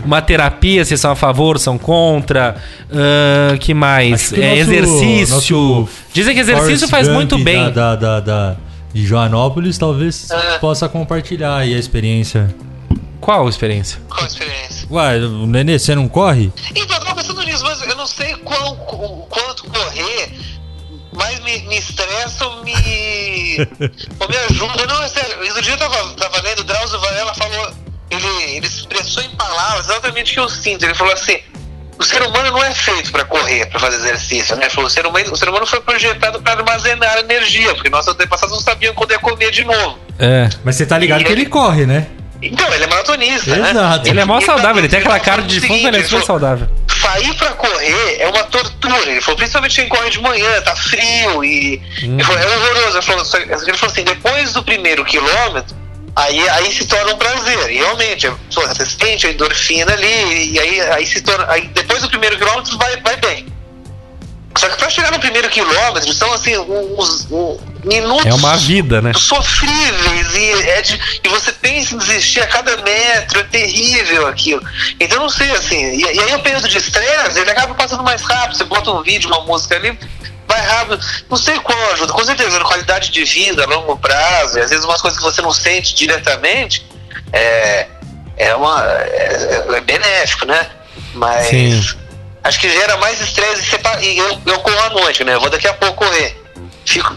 [0.05, 2.55] Uma terapia, vocês são a favor, são contra.
[2.91, 4.31] ah, que mais?
[4.31, 5.35] Que É, nosso- exercício.
[5.57, 7.63] nosso Dizem que exercício Forrest faz Gump muito bem.
[7.71, 8.55] Da, da, da- da-
[8.93, 10.57] de Joanópolis, talvez É.
[10.59, 12.53] possa compartilhar aí a experiência.
[13.21, 13.99] Qual a experiência?
[14.09, 14.87] Qual a experiência?
[14.91, 16.51] Ué, o Nenê, você não corre?
[16.75, 19.50] Então, eu tava pensando nisso, mas eu não sei quanto correr
[21.13, 22.73] mais me, me estressa ou me,
[24.19, 24.85] ou me ajuda.
[24.87, 25.39] Não, é sério.
[25.41, 27.73] Outro dia eu tava, tava lendo, o Drauzio Varela falou,
[28.09, 30.83] ele, ele expressou em palavras exatamente o que eu sinto.
[30.83, 31.39] Ele falou assim,
[31.97, 34.63] o ser humano não é feito para correr, para fazer exercício, né?
[34.63, 38.13] Ele falou, o ser, humano, o ser humano foi projetado para armazenar energia, porque nossos
[38.13, 39.99] antepassados não sabiam quando ia comer de novo.
[40.17, 40.49] É.
[40.63, 42.07] Mas você tá ligado que ele corre, né?
[42.41, 43.69] Então, ele é maratonista, né?
[43.69, 44.09] Exato.
[44.09, 46.25] Ele é mó E saudável, ele tem aquela cara de fundo, ele é ele super
[46.25, 46.67] saudável.
[47.01, 49.09] Sair pra correr é uma tortura.
[49.09, 51.81] Ele falou, principalmente quem corre de manhã, tá frio e.
[52.01, 52.97] Ele falou, é horroroso.
[52.97, 55.75] Ele falou, ele falou assim, depois do primeiro quilômetro,
[56.15, 57.71] aí, aí se torna um prazer.
[57.71, 61.45] E realmente, você sente a endorfina ali, e aí, aí se torna.
[61.51, 63.60] Aí depois do primeiro quilômetro vai, vai bem.
[64.57, 69.01] Só que pra chegar no primeiro quilômetro são assim, uns, uns minutos É uma vida,
[69.01, 69.13] né?
[69.13, 74.61] sofríveis e, é de, e você pensa em desistir a cada metro, é terrível aquilo.
[74.99, 78.21] Então não sei assim, e, e aí o período de estresse, ele acaba passando mais
[78.21, 79.97] rápido, você bota um vídeo, uma música ali,
[80.47, 80.99] vai rápido.
[81.29, 84.85] Não sei qual ajuda, com certeza, qualidade de vida a longo prazo, e às vezes
[84.85, 86.85] umas coisas que você não sente diretamente,
[87.31, 87.87] é,
[88.37, 90.67] é, uma, é, é benéfico, né?
[91.13, 92.00] Mas Sim.
[92.43, 93.63] Acho que gera mais estresse
[94.01, 95.33] e e eu, eu corro à noite, né?
[95.35, 96.35] Eu vou daqui a pouco correr.
[96.85, 97.13] Fico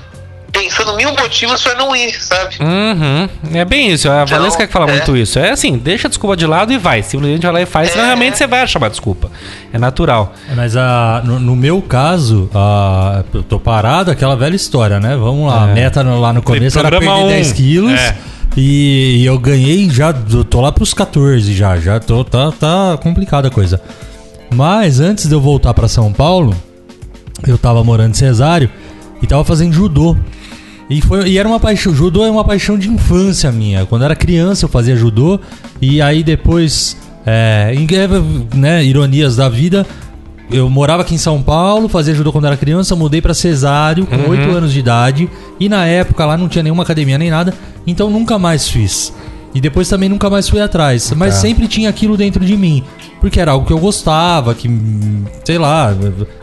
[0.52, 2.56] pensando mil motivos pra não ir, sabe?
[2.60, 3.28] Uhum.
[3.54, 4.08] É bem isso.
[4.08, 4.92] A Então, Valesca que fala é.
[4.92, 5.36] muito isso.
[5.38, 7.02] É assim, deixa a desculpa de lado e vai.
[7.02, 7.90] Simplesmente vai lá e faz.
[7.90, 8.06] Senão É.
[8.08, 9.30] realmente você vai achar uma desculpa.
[9.72, 10.32] É natural.
[10.54, 15.16] Mas a, no, no meu caso, a, eu tô parado, aquela velha história, né?
[15.16, 15.74] Vamos lá, a É.
[15.74, 17.26] meta no- lá no começo era perder um.
[17.28, 17.98] 10 quilos.
[17.98, 18.16] É.
[18.56, 22.96] E, e eu ganhei já, eu tô lá pros 14 já, já tô, tá, tá
[23.02, 23.80] complicada a coisa.
[24.54, 26.54] Mas antes de eu voltar pra São Paulo,
[27.46, 28.70] eu tava morando em Cesário
[29.22, 30.16] e tava fazendo judô.
[30.88, 33.86] E, foi, e era uma paixão, judô é uma paixão de infância minha.
[33.86, 35.40] Quando era criança eu fazia judô
[35.80, 36.96] e aí depois,
[37.26, 37.86] é, em-
[38.56, 39.86] né, ironias da vida,
[40.50, 44.28] eu morava aqui em São Paulo, fazia judô quando era criança, mudei pra Cesário com
[44.28, 45.28] 8 anos de idade
[45.58, 47.54] e na época lá não tinha nenhuma academia nem nada,
[47.86, 49.10] então nunca mais fiz.
[49.54, 51.40] E depois também nunca mais fui atrás, mas Tá.
[51.42, 52.82] sempre tinha aquilo dentro de mim,
[53.20, 54.68] porque era algo que eu gostava, que
[55.44, 55.94] sei lá,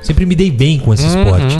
[0.01, 1.23] sempre me dei bem com esse Uhum.
[1.23, 1.59] esporte.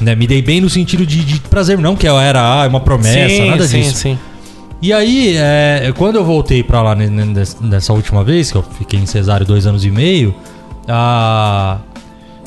[0.00, 2.80] Né, me dei bem no sentido de, de prazer, não que eu era ah, uma
[2.80, 3.96] promessa, sim, nada sim, disso.
[3.96, 4.18] sim.
[4.80, 8.56] E aí, é, quando eu voltei pra lá ne- ne- nes- nessa última vez, que
[8.58, 10.32] eu fiquei em Cesário dois anos e meio,
[10.86, 11.78] ah,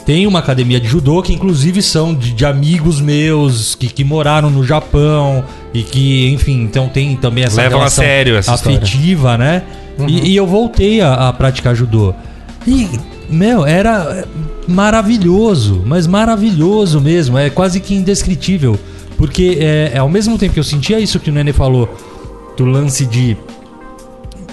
[0.05, 4.49] tem uma academia de judô que inclusive são de, de amigos meus que, que moraram
[4.49, 5.43] no Japão
[5.73, 8.77] e que, enfim, então tem também essa Levam a relação sério essa história.
[8.77, 8.83] Uhum.
[8.83, 9.63] afetiva, né?
[10.07, 12.13] E, e eu voltei a, a praticar judô.
[12.65, 12.89] E,
[13.29, 14.25] meu, era
[14.67, 18.79] maravilhoso, mas maravilhoso mesmo, é quase que indescritível.
[19.17, 21.95] Porque é, é ao mesmo tempo que eu sentia isso que o Nenê falou,
[22.57, 23.37] do lance de.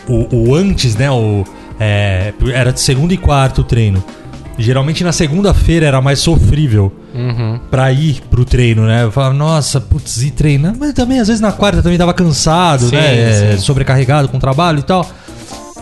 [0.06, 1.10] O, o antes, né?
[1.10, 1.44] O,
[1.80, 4.02] é, era de segundo e quarto treino.
[4.58, 7.58] Geralmente na segunda-feira era mais sofrível Uhum.
[7.70, 9.04] pra ir pro treino, né?
[9.04, 10.74] Eu falava, nossa, putz, ir treinar.
[10.78, 13.52] Mas também, às vezes, na quarta também tava cansado, Sim, né?
[13.52, 13.62] É, sim.
[13.62, 15.08] Sobrecarregado com trabalho e tal.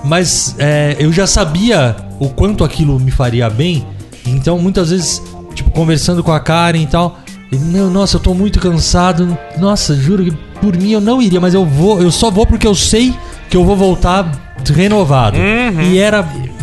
[0.05, 3.85] Mas é, eu já sabia o quanto aquilo me faria bem.
[4.27, 5.23] Então, muitas vezes,
[5.55, 7.19] tipo, conversando com a Karen e tal.
[7.51, 9.37] Ele, nossa, eu tô muito cansado.
[9.59, 12.67] Nossa, juro que por mim eu não iria, mas eu vou, eu só vou porque
[12.67, 13.15] eu sei
[13.49, 14.31] que eu vou voltar
[14.75, 15.39] renovado.
[15.39, 15.81] Uhum.
[15.83, 16.23] E era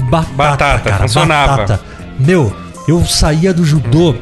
[0.09, 1.57] batata, Batata, cara, funcionava.
[1.57, 1.92] batata.
[2.19, 2.55] Meu,
[2.87, 4.15] eu saía do judô,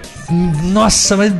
[0.63, 1.33] nossa, mas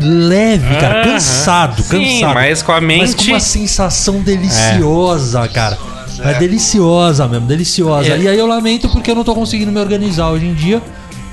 [0.00, 1.12] leve, cara, Aham.
[1.14, 1.88] cansado, Sim,
[2.20, 2.34] cansado.
[2.34, 5.76] mas com a Mas com mente- uma sensação deliciosa, cara.
[6.20, 8.08] É deliciosa mesmo, deliciosa.
[8.14, 8.18] É.
[8.18, 10.82] E aí eu lamento porque eu não tô conseguindo me organizar hoje em dia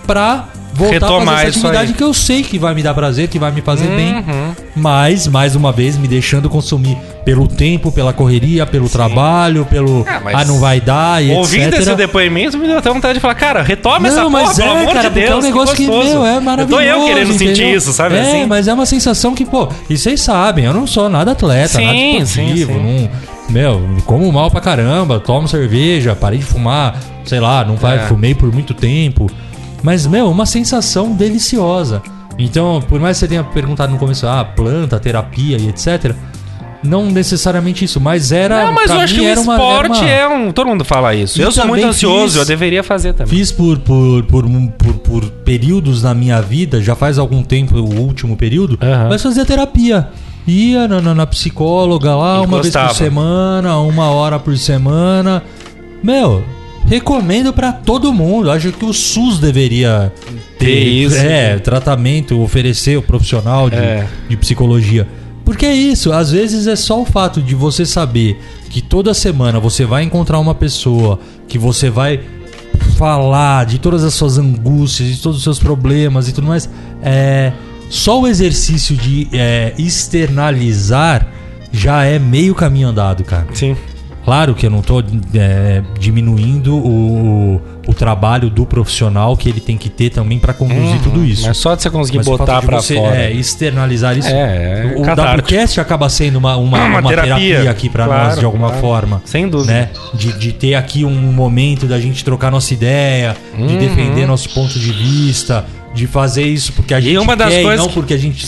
[0.06, 3.28] pra voltar Retomar a fazer essa atividade que eu sei que vai me dar prazer,
[3.28, 4.16] que vai me fazer bem.
[4.16, 4.54] Uhum.
[4.76, 10.22] Mas, mais uma vez, me deixando consumir pelo tempo, pela correria, pelo trabalho, pelo Ah,
[10.42, 11.80] ah, não vai dar e Ouvindo etc.
[11.80, 14.68] esse depoimento, me deu até vontade de falar, cara, retoma Não, essa porra, mas pelo
[14.68, 15.30] é, amor cara, de Deus.
[15.32, 16.10] é um negócio que, gostoso.
[16.10, 16.84] meu, é maravilhoso.
[16.84, 17.78] Eu tô eu querendo sentir entendeu?
[17.78, 18.46] isso, sabe É, assim?
[18.46, 21.86] mas é uma sensação que, pô, e vocês sabem, eu não sou nada atleta, Sim,
[22.14, 22.80] nada sim, esportivo, sim.
[22.80, 23.10] não,
[23.50, 28.00] meu, como mal pra caramba, tomo cerveja, parei de fumar, sei lá, não vai, É.
[28.08, 29.30] fumei por muito tempo.
[29.86, 32.02] Mas, meu, uma sensação deliciosa.
[32.40, 36.12] Então, por mais que você tenha perguntado no começo, ah, planta, terapia e etc.
[36.84, 38.66] Não necessariamente isso, mas era.
[38.66, 40.52] Não, mas eu acho que o esporte uma- é um.
[40.52, 41.40] Todo mundo fala isso.
[41.40, 43.38] E eu sou muito ansioso, fiz- eu deveria fazer também.
[43.38, 44.44] Fiz por, por, por,
[44.78, 49.08] por, por períodos na minha vida, já faz algum tempo o último período, Aham.
[49.10, 50.10] mas fazia terapia.
[50.48, 55.42] Ia na, na- na psicóloga lá, uma vez por semana, uma hora por semana.
[56.04, 56.44] Meu,
[56.88, 58.50] recomendo pra todo mundo.
[58.52, 60.12] Acho que o SUS deveria
[60.58, 61.16] ter Ter isso.
[61.18, 64.08] É, tratamento, oferecer o profissional de, É.
[64.30, 65.08] de psicologia.
[65.44, 69.60] Porque é isso, às vezes é só o fato de você saber que toda semana
[69.60, 72.20] você vai encontrar uma pessoa que você vai
[72.98, 76.68] falar de todas as suas angústias, de todos os seus problemas e tudo mais.
[77.04, 77.52] É,
[77.92, 81.28] só o exercício de é, externalizar
[81.72, 83.46] já é meio caminho andado, cara.
[83.54, 83.76] Sim.
[84.26, 85.02] Claro que eu não tô
[85.36, 91.00] é, diminuindo o, o trabalho do profissional que ele tem que ter também para conduzir
[91.04, 91.44] tudo isso.
[91.44, 91.48] Uhum.
[91.50, 93.16] Mas só de você conseguir Mas botar de você, fora.
[93.16, 94.28] É, externalizar isso.
[94.28, 95.48] É, é o catártico.
[95.54, 97.36] WCast acaba sendo uma, uma, Uma uma terapia.
[97.38, 98.82] terapia, aqui pra claro, nós de alguma claro.
[98.82, 99.22] forma.
[99.26, 99.72] Sem dúvida.
[99.74, 99.90] Né?
[100.16, 103.78] De, de ter aqui um momento da gente trocar nossa ideia, de Uhum.
[103.78, 107.80] defender nosso ponto de vista, de fazer isso porque a gente uma das quer coisas
[107.80, 108.44] e não que- porque a gente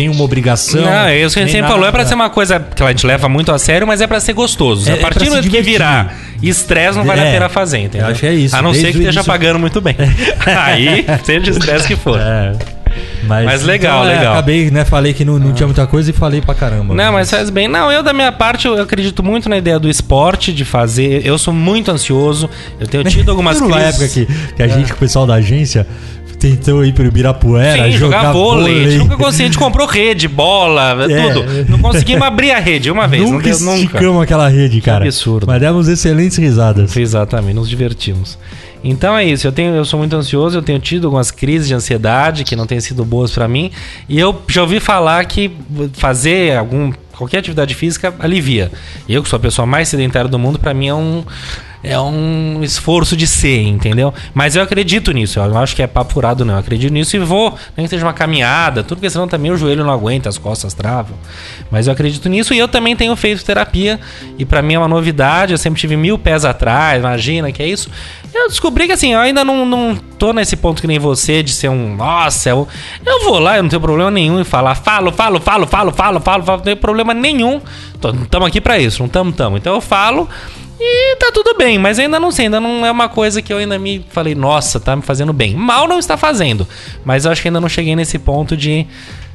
[0.00, 0.80] tem uma obrigação.
[0.80, 3.06] Não, é isso que a gente falou, é pra ser uma coisa que a gente
[3.06, 4.88] leva muito a sério, mas é pra ser gostoso.
[4.88, 7.48] É- a é partir pra do momento que virar estresse, não vale a É, pena
[7.50, 8.06] fazer, entendeu?
[8.06, 9.24] eu acho que é isso, A não ser que esteja início.
[9.24, 9.94] pagando muito bem.
[10.46, 12.18] Aí, seja estresse que for.
[12.18, 12.52] É.
[13.22, 14.32] Mas, Mas legal, então, é, legal.
[14.32, 14.84] Acabei, né?
[14.84, 16.92] Falei que não, não tinha muita coisa e falei pra caramba.
[16.94, 17.68] Não, mas faz bem.
[17.68, 21.24] Não, eu da minha parte, eu acredito muito na ideia do esporte, de fazer.
[21.24, 22.48] Eu sou muito ansioso.
[22.80, 23.76] Eu tenho tido algumas crises.
[23.76, 24.26] época que,
[24.56, 25.86] que a gente, com o pessoal da agência,
[26.40, 28.64] tentou ir pro Ibirapuera Sim, jogar, jogar, vôlei.
[28.64, 28.98] A gente vôlei.
[28.98, 29.44] nunca conseguiu.
[29.44, 31.32] A gente comprou rede, bola, É.
[31.32, 31.70] tudo.
[31.70, 33.22] Não conseguimos abrir a rede uma vez.
[33.22, 33.76] Nunca não deu, nunca.
[33.76, 35.04] esticamos aquela rede, cara.
[35.04, 35.46] absurdo.
[35.46, 36.96] Mas demos excelentes risadas.
[36.96, 38.38] Exatamente, nos divertimos.
[38.82, 41.74] Então é isso, eu, tenho, eu sou muito ansioso, eu tenho tido algumas crises de
[41.74, 43.70] ansiedade que não têm sido boas pra mim.
[44.08, 45.50] E eu já ouvi falar que
[45.92, 48.72] fazer algum qualquer atividade física alivia.
[49.06, 51.22] Eu, que sou a pessoa mais sedentária do mundo, pra mim é um
[51.82, 54.12] é um esforço de ser, entendeu?
[54.34, 57.16] Mas eu acredito nisso, eu não acho que é papo furado não, eu acredito nisso
[57.16, 60.28] e vou, nem que seja uma caminhada, tudo porque senão também o joelho não aguenta,
[60.28, 61.16] as costas travam.
[61.70, 63.98] Mas eu acredito nisso e eu também tenho feito terapia
[64.38, 67.66] e pra mim é uma novidade, eu sempre tive mil pés atrás, imagina que é
[67.66, 67.90] isso.
[68.32, 71.52] Eu descobri que assim, eu ainda não, não tô nesse ponto que nem você de
[71.52, 72.68] ser um, nossa, eu,
[73.04, 76.20] eu vou lá, eu não tenho problema nenhum em falar, falo, falo, falo, falo, falo,
[76.20, 77.60] falo, falo não tenho problema nenhum.
[77.94, 79.58] Estamos aqui pra isso, não estamos, estamos.
[79.58, 80.28] Então eu falo
[80.80, 83.58] e tá tudo bem, mas ainda não sei, ainda não é uma coisa que eu
[83.58, 85.54] ainda me falei, nossa, tá me fazendo bem.
[85.54, 86.66] Mal não está fazendo,
[87.04, 88.86] mas eu acho que ainda não cheguei nesse ponto de.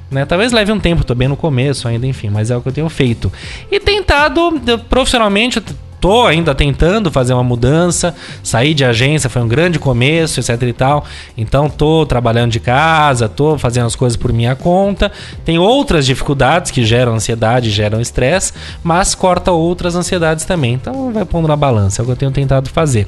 [0.09, 2.67] Né, talvez leve um tempo, tô bem no começo ainda, enfim, mas é o que
[2.69, 3.31] eu tenho feito.
[3.71, 5.63] E tentado, profissionalmente, eu
[5.99, 10.73] tô ainda tentando fazer uma mudança, sair de agência foi um grande começo, etc e
[10.73, 11.05] tal.
[11.37, 15.11] Então tô trabalhando de casa, tô fazendo as coisas por minha conta.
[15.43, 20.73] Tem outras dificuldades que geram ansiedade, geram estresse, mas corta outras ansiedades também.
[20.73, 23.07] Então vai pondo na balança, é o que eu tenho tentado fazer.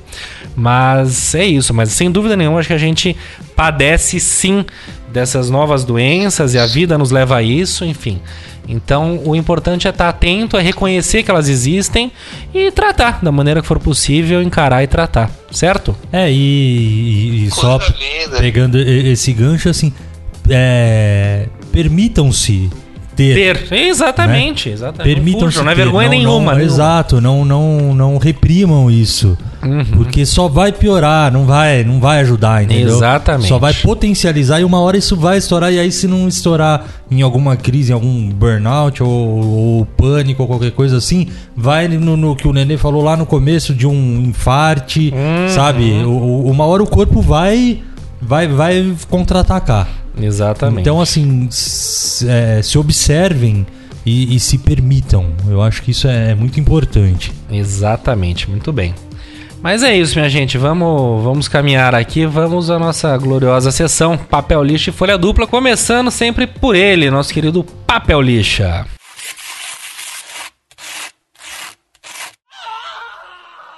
[0.56, 3.16] Mas é isso, mas sem dúvida nenhuma acho que a gente
[3.56, 4.66] padece sim
[5.12, 8.22] dessas novas doenças e a vida nos leva a isso, enfim.
[8.68, 12.12] Então, o importante é estar atento, é reconhecer que elas existem
[12.54, 15.96] e tratar da maneira que for possível, encarar e tratar, certo?
[16.12, 17.80] É, e, e- só
[18.42, 19.94] pegando esse gancho, assim,
[20.50, 22.70] é, permitam-se
[23.18, 23.68] ter.
[23.68, 23.74] Ter.
[23.76, 25.14] Exatamente, exatamente.
[25.16, 26.40] Permitam-se Fujam, não é ter, vergonha não- nenhuma.
[26.52, 26.64] não- nenhuma.
[26.64, 29.38] Exato, não, não, não reprimam isso.
[29.64, 29.84] Uhum.
[29.98, 32.96] Porque só vai piorar, não vai, não vai ajudar, entendeu?
[32.96, 33.50] Exatamente.
[33.50, 35.74] Só vai potencializar e uma hora isso vai estourar.
[35.74, 40.48] E aí, se não estourar em alguma crise, em algum burnout ou, ou pânico ou
[40.48, 44.22] qualquer coisa assim, vai no, no que o Nenê falou lá no começo de um
[44.26, 45.50] infarte, Uhum.
[45.50, 45.92] sabe?
[46.06, 47.80] O- o- uma hora o corpo vai,
[48.22, 49.88] vai, vai contra-atacar.
[50.20, 50.82] Exatamente.
[50.82, 51.48] Então, assim,
[52.28, 53.66] é, se observem
[54.06, 55.34] e, e se permitam.
[55.48, 57.34] Eu acho que isso é, muito importante.
[57.52, 58.94] Exatamente, muito bem.
[59.62, 60.58] Mas é isso, minha gente.
[60.58, 62.26] Vamos, vamos caminhar aqui.
[62.26, 67.34] Vamos à nossa gloriosa sessão Papel Lixa e Folha Dupla, começando sempre por ele, nosso
[67.34, 68.86] querido Papel Lixa.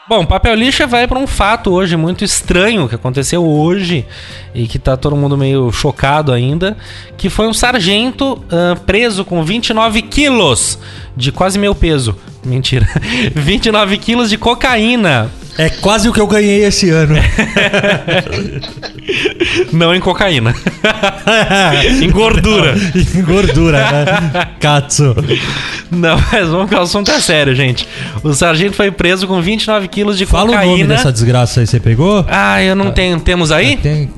[0.10, 4.08] Bom, Papel Lixa vai para um fato hoje muito estranho que aconteceu hoje
[4.56, 6.76] e que tá todo mundo meio chocado ainda,
[7.16, 10.80] que foi um sargento ah, preso com 29 quilos
[11.16, 12.16] de quase meu peso.
[12.44, 12.90] Mentira.
[13.36, 15.30] 29 quilos de cocaína.
[15.60, 17.16] É quase o que eu ganhei esse ano.
[19.74, 20.56] Não em cocaína.
[22.02, 22.76] em gordura.
[23.14, 24.48] em gordura, né?
[24.58, 25.14] Katsu.
[25.92, 27.86] Não, mas vamos que o assunto é sério, gente.
[28.24, 30.96] O sargento foi preso com 29 quilos de Fala o nome cocaína.
[30.96, 32.26] dessa desgraça aí, você pegou?
[32.30, 33.20] Ah, eu não tenho.
[33.20, 33.76] Temos aí?
[33.76, 34.10] Tem...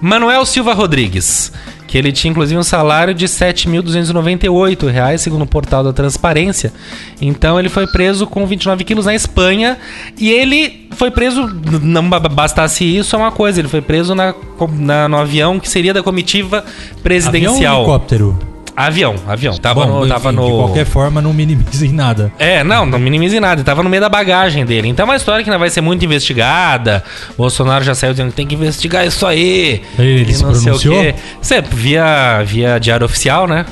[0.00, 1.52] Manuel Silva Rodrigues,
[1.88, 6.72] que ele tinha inclusive um salário de 7.298 reais, segundo o portal da Transparência.
[7.20, 9.76] Então ele foi preso com 29 quilos na Espanha
[10.16, 11.48] e ele foi preso,
[11.82, 14.34] não ba- bastasse isso, é uma coisa, ele foi preso na,
[14.78, 17.76] na- no avião que seria da comitiva Avião ou presidencial.
[17.78, 18.38] helicóptero?
[18.78, 19.56] Avião, avião.
[19.56, 20.06] Tava Bom, no.
[20.06, 20.46] Tava enfim, no...
[20.46, 22.32] De qualquer forma, não minimizem nada.
[22.38, 23.60] É, não, não minimize nada.
[23.60, 24.86] Ele tava no meio da bagagem dele.
[24.86, 27.02] Então é uma história que ainda vai ser muito investigada.
[27.36, 29.82] Bolsonaro já saiu dizendo que tem que investigar isso aí.
[29.98, 31.02] Ele e se não sei o pronunciou?
[31.02, 31.14] quê.
[31.42, 33.66] Você, via, via diário oficial, né?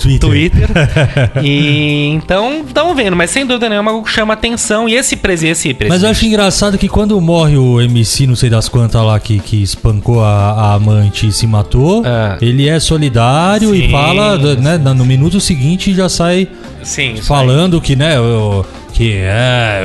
[0.00, 0.28] Twitter.
[0.30, 0.68] Twitter.
[1.42, 4.88] e então, estamos vendo, mas sem dúvida nenhuma chama atenção.
[4.88, 5.50] E esse presidente.
[5.52, 9.02] Esse presidente Mas eu acho engraçado que quando morre o MC, não sei das quantas
[9.02, 12.38] lá, que, que espancou a, a amante e se matou, É.
[12.40, 16.48] ele é solidário Sim, e fala, né, no minuto seguinte já sai
[16.82, 19.82] Sim, falando que, né, o, que é.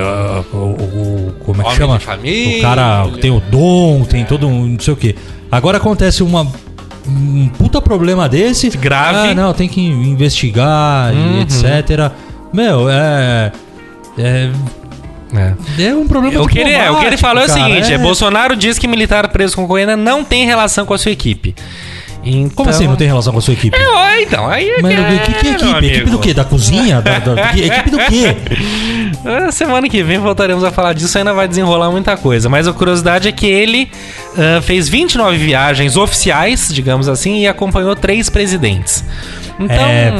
[0.53, 1.97] O, o- o- como é que Homem chama?
[1.97, 2.57] de família.
[2.59, 4.65] O cara tem o dom, tem todo um.
[4.67, 5.15] não sei o quê.
[5.51, 6.47] Agora acontece uma.
[7.07, 8.69] Um puta problema desse.
[8.69, 9.29] Grave.
[9.29, 11.39] Ah, não, tem que investigar Uhum.
[11.39, 12.11] e etc.
[12.53, 13.51] Meu, é.
[14.17, 14.51] É.
[15.33, 15.83] É.
[15.83, 17.91] É um problema O que, ele, é, o que ele falou é o seguinte: é,
[17.91, 21.53] cara, Bolsonaro diz que militar preso com cocaína não tem relação com a sua equipe.
[22.25, 23.77] Então, Como assim não tem relação com a sua equipe?
[23.77, 25.85] É, então, aí é Mas que o que, que é equipe?
[25.85, 26.33] Equipe do quê?
[26.33, 27.01] Da cozinha?
[27.01, 28.35] Da, da- que- equipe do quê?
[29.23, 32.49] Ah, Semana que vem voltaremos a falar disso, ainda vai desenrolar muita coisa.
[32.49, 33.91] Mas a curiosidade é que ele
[34.37, 39.03] ah, fez 29 viagens oficiais, digamos assim, e acompanhou três presidentes.
[39.59, 39.75] Então.
[39.85, 40.11] É,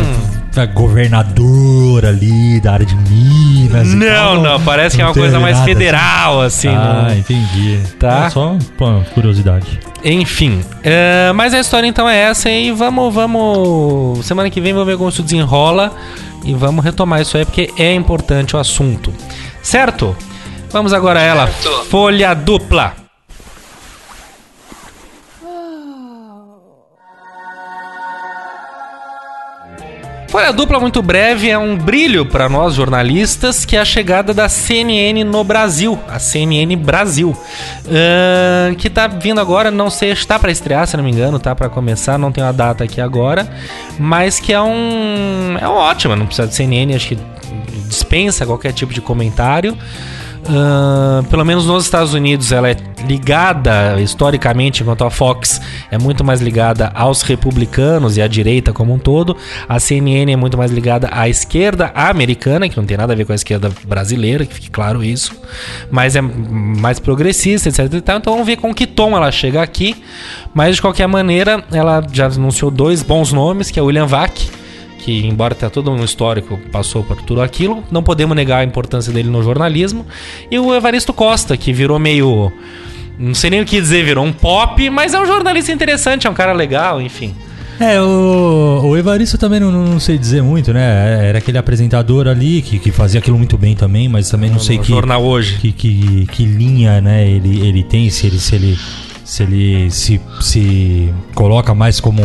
[0.64, 3.92] governador ali da área de Minas.
[3.92, 6.68] e não, tal, não, parece que é uma coisa mais nada federal, assim.
[6.70, 6.78] assim.
[6.78, 7.80] Ah, não- entendi.
[8.00, 8.26] Tá.
[8.28, 9.80] É só pô, curiosidade.
[10.04, 14.24] Enfim, é, mas a história então é essa e vamos, vamos.
[14.26, 15.92] Semana que vem vamos ver como isso desenrola
[16.44, 19.12] e vamos retomar isso aí porque é importante o assunto.
[19.64, 20.16] Certo?
[20.72, 21.48] Vamos agora a ela.
[21.48, 21.86] Certo.
[21.90, 23.05] Folha dupla.
[30.36, 34.50] Folha dupla muito breve é um brilho para nós jornalistas que é a chegada da
[34.50, 37.34] CNN no Brasil, a CNN Brasil,
[37.88, 41.56] Ahn, que tá vindo agora, não sei, está para estrear, se não me engano, tá
[41.56, 43.50] para começar, não tenho a data aqui agora,
[43.98, 47.18] mas que é um é um ótimo, não precisa de CNN, acho que
[47.88, 49.78] dispensa qualquer tipo de comentário.
[50.48, 52.78] Ahn, pelo menos nos Estados Unidos ela é
[53.08, 58.94] ligada historicamente, enquanto a Fox é muito mais ligada aos republicanos e à direita como
[58.94, 59.36] um todo.
[59.68, 63.26] A CNN é muito mais ligada à esquerda americana, que não tem nada a ver
[63.26, 65.34] com a esquerda brasileira, que fique claro isso.
[65.90, 67.94] Mas é mais progressista, etc.
[67.94, 69.96] Então vamos ver com que tom ela chega aqui.
[70.54, 74.65] Mas de qualquer maneira, ela já anunciou dois bons nomes, que é William Vac
[75.06, 79.14] que embora tenha todo um histórico, passou por tudo aquilo, não podemos negar a importância
[79.14, 80.04] dele no jornalismo.
[80.50, 82.52] E o Evaristo Costa, que virou meio.
[83.20, 86.30] Não sei nem o que dizer, virou um pop, mas é um jornalista interessante, é
[86.30, 87.36] um cara legal, enfim.
[87.80, 91.28] É, o, o Evaristo também não, não sei dizer muito, né?
[91.30, 94.78] Era aquele apresentador ali que, que fazia aquilo muito bem também, mas também não sei
[94.78, 95.60] no que, jornal hoje.
[95.60, 98.80] que, que, que linha né, ele, ele tem, se ele se, ele,
[99.24, 102.22] se, ele se, se coloca mais como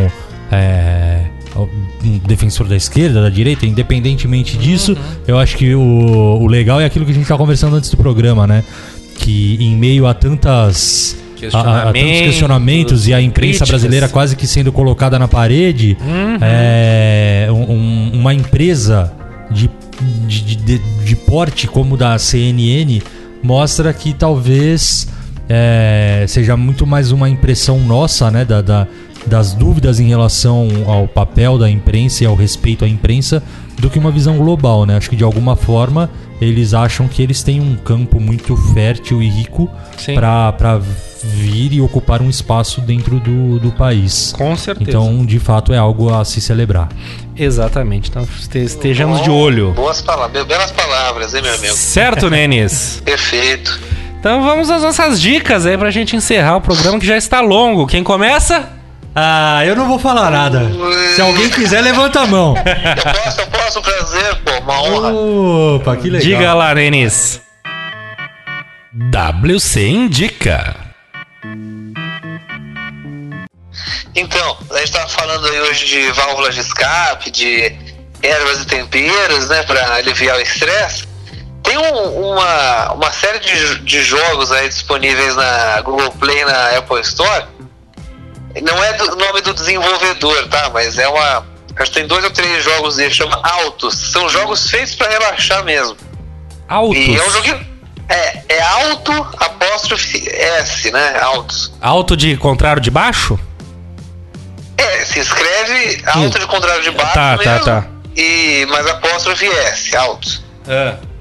[0.50, 1.24] é,
[1.56, 4.96] um defensor da esquerda, da direita, independentemente disso,
[5.26, 5.80] eu acho que o,
[6.40, 8.62] o legal é aquilo que a gente estava conversando antes do programa, né?
[9.16, 11.16] Que em meio a tantas.
[11.54, 13.68] A, a- a tantos questionamentos e a imprensa críticas.
[13.70, 15.96] brasileira quase que sendo colocada na parede,
[16.42, 19.10] é, um- um- uma empresa
[19.50, 19.70] de,
[20.28, 23.02] de, de, de porte como da CNN
[23.42, 25.08] mostra que talvez
[25.48, 28.86] é, seja muito mais uma impressão nossa, né, da, da-
[29.26, 33.42] das dúvidas em relação ao papel da imprensa e ao respeito à imprensa,
[33.78, 34.96] do que uma visão global, né?
[34.96, 36.10] Acho que de alguma forma
[36.40, 39.70] eles acham que eles têm um campo muito fértil e rico
[40.14, 40.80] para
[41.22, 44.32] vir e ocupar um espaço dentro do, do país.
[44.36, 44.88] Com certeza.
[44.90, 46.88] Então, de fato, é algo a se celebrar.
[47.36, 48.08] Exatamente.
[48.10, 49.72] Então este- estejamos de olho.
[49.72, 51.74] Boas palavras, belas palavras, hein, meu amigo?
[51.74, 53.00] Certo, Nenes?
[53.04, 53.78] Perfeito.
[54.18, 57.86] Então vamos às nossas dicas aí pra gente encerrar o programa que já está longo.
[57.86, 58.68] Quem começa?
[59.14, 60.60] Ah, eu não vou falar nada.
[61.14, 62.54] Se alguém quiser, levanta a mão.
[62.56, 65.12] Eu posso, eu posso, prazer, pô, uma honra.
[65.12, 66.20] Opa, que legal.
[66.38, 67.40] Diga lá, Nenis.
[68.92, 70.76] WC Indica.
[74.14, 77.72] Então, a gente tava falando aí hoje de válvulas de escape, de
[78.22, 81.08] ervas e temperos, né, pra aliviar o estresse.
[81.62, 86.78] Tem um- uma, uma série de, de jogos aí disponíveis na Google Play e na
[86.78, 87.44] Apple Store.
[88.62, 90.70] Não é do- o nome do desenvolvedor, tá?
[90.72, 91.46] Mas é uma.
[91.76, 93.94] Acho que tem dois ou três jogos dele, chama Autos.
[94.12, 95.96] São jogos feitos pra relaxar mesmo.
[96.68, 96.96] Autos.
[96.98, 97.66] E é um joguinho.
[98.08, 101.20] É, é auto apóstrofe S, né?
[101.22, 101.72] Autos.
[101.80, 103.38] Auto de contrário de baixo?
[104.76, 107.64] É, se escreve alto de contrário de baixo Tá, tá, mesmo.
[107.64, 107.86] tá.
[108.16, 110.42] E, mas apóstrofe S, alto.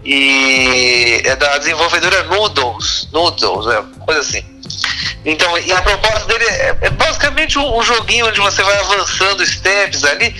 [0.03, 3.07] E é da desenvolvedora Noodles.
[3.11, 4.43] Noodles, é, coisa assim.
[5.25, 9.45] Então, e a proposta dele é, é basicamente um, um joguinho onde você vai avançando
[9.45, 10.35] steps ali.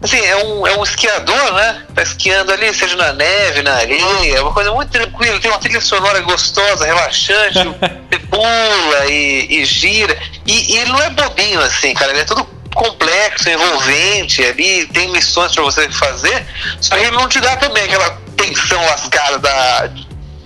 [0.00, 1.82] Assim, é um, é um esquiador, né?
[1.92, 5.40] Tá esquiando ali, seja na neve, na areia, é uma coisa muito tranquila.
[5.40, 7.58] Tem uma trilha sonora gostosa, relaxante.
[8.08, 10.16] você pula e, e gira.
[10.46, 12.12] E, e ele não é bobinho assim, cara.
[12.12, 16.46] Ele é todo complexo, envolvente, ali tem missões pra você fazer,
[16.80, 19.90] só que ele não te dá também aquela tensão lascada da,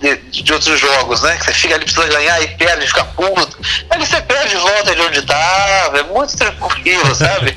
[0.03, 1.35] de, de outros jogos, né?
[1.37, 3.57] Que você fica ali precisando ganhar e perde, fica puto.
[3.89, 7.55] Ali você perde e volta de onde tava, é muito tranquilo, sabe?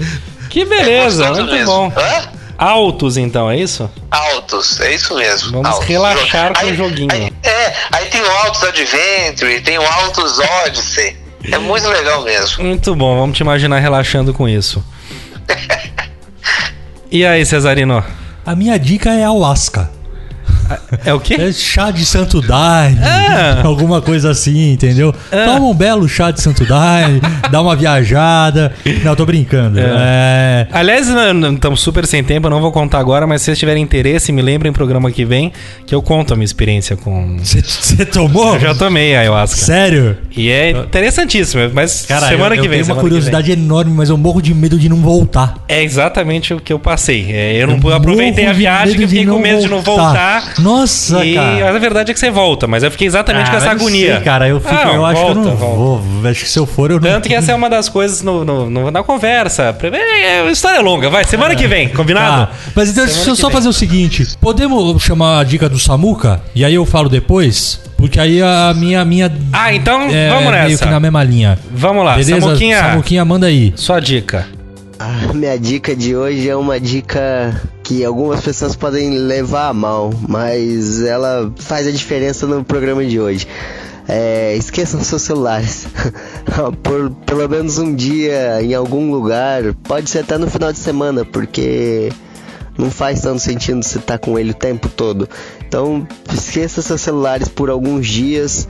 [0.48, 1.66] Que beleza, É muito mesmo.
[1.66, 1.92] bom.
[1.96, 2.28] Hã?
[2.58, 3.90] Altos, então, é isso?
[4.10, 5.52] Altos, é isso mesmo.
[5.52, 5.86] Vamos Altos.
[5.86, 7.08] relaxar com o joguinho.
[7.12, 11.16] Aí, é, aí tem o Altos Adventure, tem o Altos Odyssey.
[11.52, 12.64] É muito legal mesmo.
[12.64, 14.82] Muito bom, vamos te imaginar relaxando com isso.
[17.08, 18.04] E aí, Cesarino?
[18.44, 19.88] A minha dica é ayahuasca.
[21.04, 21.34] É o quê?
[21.34, 23.62] É chá de santo daime, Ah.
[23.64, 25.14] alguma coisa assim, entendeu?
[25.32, 25.44] Ah.
[25.46, 28.72] Toma um belo chá de santo daime, dá uma viajada.
[29.04, 29.78] Não, tô brincando.
[29.80, 30.66] É.
[30.72, 34.32] Aliás, estamos super sem tempo, eu não vou contar agora, mas se vocês tiverem interesse,
[34.32, 35.52] me lembrem no programa que vem
[35.86, 37.36] que eu conto a minha experiência com.
[37.38, 38.54] Você tomou?
[38.54, 39.56] Eu já tomei a ayahuasca.
[39.60, 40.16] Sério?
[40.36, 42.80] E é interessantíssimo, mas Cara, semana eu, que eu vem.
[42.80, 45.54] tenho uma que curiosidade enorme, mas eu morro de medo de não voltar.
[45.68, 47.30] É exatamente o que eu passei.
[47.30, 50.54] É, eu não Eu aproveitei a viagem, que eu fiquei com medo de não voltar.
[50.58, 51.74] Nossa, e cara.
[51.76, 54.14] a verdade é que você volta, mas eu fiquei exatamente Ah, com essa agonia.
[54.16, 55.76] sei, cara, eu, fico, Ah, eu acho que eu volta, não volta.
[55.76, 56.30] vou.
[56.30, 57.08] Acho que se eu for, eu não.
[57.08, 59.76] Tanto que essa é uma das coisas no, no- no- na conversa.
[59.92, 61.24] É, a história é longa, vai.
[61.24, 62.46] Semana que vem, combinado?
[62.46, 63.54] Tá, mas então Semana deixa eu só vem.
[63.56, 66.40] fazer o seguinte: podemos chamar a dica do Samuca?
[66.54, 67.80] E aí eu falo depois?
[67.96, 69.04] Porque aí a minha.
[69.04, 70.84] minha Ah, então é vamos meio nessa.
[70.84, 71.58] que na mesma linha.
[71.70, 72.40] Vamos lá, Beleza?
[72.40, 73.72] Samuquinha, Samuquinha, manda aí.
[73.76, 74.46] sua dica.
[74.98, 77.54] A minha dica de hoje é uma dica
[77.86, 83.20] que algumas pessoas podem levar a mal, mas ela faz a diferença no programa de
[83.20, 83.46] hoje.
[84.08, 85.86] É, esqueçam seus celulares.
[86.82, 91.24] Por pelo menos um dia em algum lugar, pode ser até no final de semana,
[91.24, 92.10] porque
[92.76, 95.28] não faz tanto sentido você estar com ele o tempo todo.
[95.64, 98.66] Então, esqueça seus celulares por alguns dias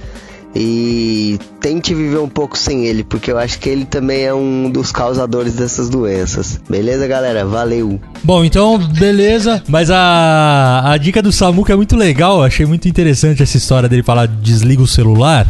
[0.58, 4.70] e tente viver um pouco sem ele, porque eu acho que ele também é um
[4.70, 6.58] dos causadores dessas doenças.
[6.68, 7.44] Beleza, galera?
[7.44, 8.00] Valeu!
[8.24, 9.62] Bom, então, beleza.
[9.68, 12.42] Mas a, a dica do Samuca é muito legal.
[12.42, 15.46] Achei muito interessante essa história dele falar desliga o celular.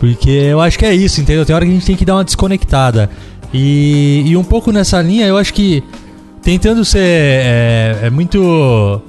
[0.00, 1.46] Porque eu acho que é isso, entendeu?
[1.46, 3.08] Tem hora que a gente tem que dar uma desconectada.
[3.52, 5.82] E, e um pouco nessa linha, eu acho que
[6.42, 9.00] tentando ser é, é muito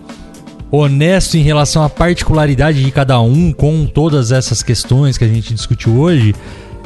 [0.78, 5.53] honesto em relação à particularidade de cada um com todas essas questões que a gente
[5.53, 6.34] discutiu hoje,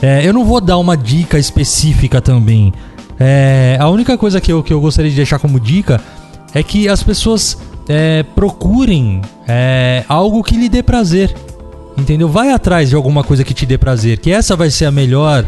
[0.02, 2.74] é, eu não vou dar uma dica específica também.
[3.20, 6.00] É, a única coisa que eu, que eu gostaria de deixar como dica
[6.54, 11.36] é que as pessoas é, procurem é, algo que lhe dê prazer.
[11.98, 12.30] Entendeu?
[12.30, 15.44] Vai atrás de alguma coisa que te dê prazer, que essa vai ser a melhor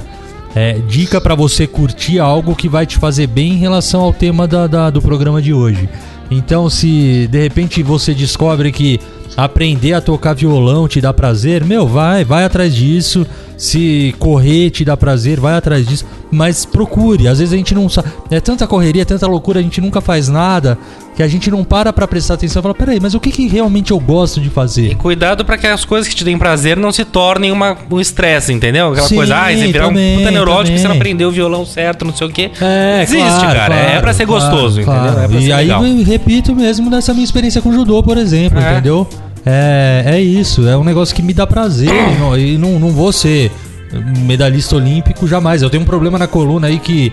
[0.53, 4.45] é, dica pra você curtir algo que vai te fazer bem em relação ao tema
[4.45, 5.87] da, da- do programa de hoje.
[6.31, 8.97] Então, se de repente você descobre que
[9.35, 13.27] aprender a tocar violão te dá prazer, meu, vai, vai atrás disso.
[13.61, 16.03] Se correr te dá prazer, vai atrás disso.
[16.31, 17.27] Mas procure.
[17.27, 18.09] Às vezes a gente não sabe.
[18.31, 20.79] É tanta correria, tanta loucura, a gente nunca faz nada
[21.15, 23.47] que a gente não para pra prestar atenção e fala: peraí, mas o que, que
[23.47, 24.93] realmente eu gosto de fazer?
[24.93, 27.99] E cuidado pra que as coisas que te deem prazer não se tornem uma, um
[27.99, 28.93] estresse, entendeu?
[28.93, 30.97] Aquela Sim, coisa, ah, você virar também, um puta neurótico que você não também.
[31.01, 32.49] aprendeu o violão certo, não sei o quê.
[32.59, 33.75] É, Desiste, claro, cara.
[33.75, 35.03] é claro, pra ser claro, gostoso, entendeu?
[35.23, 35.85] É pra e ser aí, legal.
[35.85, 38.71] eu repito mesmo dessa minha experiência com judô, por exemplo, É.
[38.71, 39.07] entendeu?
[39.45, 42.89] É, é isso, é um negócio que me dá prazer e não, e não, não
[42.89, 43.51] vou ser
[44.19, 45.61] medalhista olímpico jamais.
[45.61, 47.11] Eu tenho um problema na coluna aí que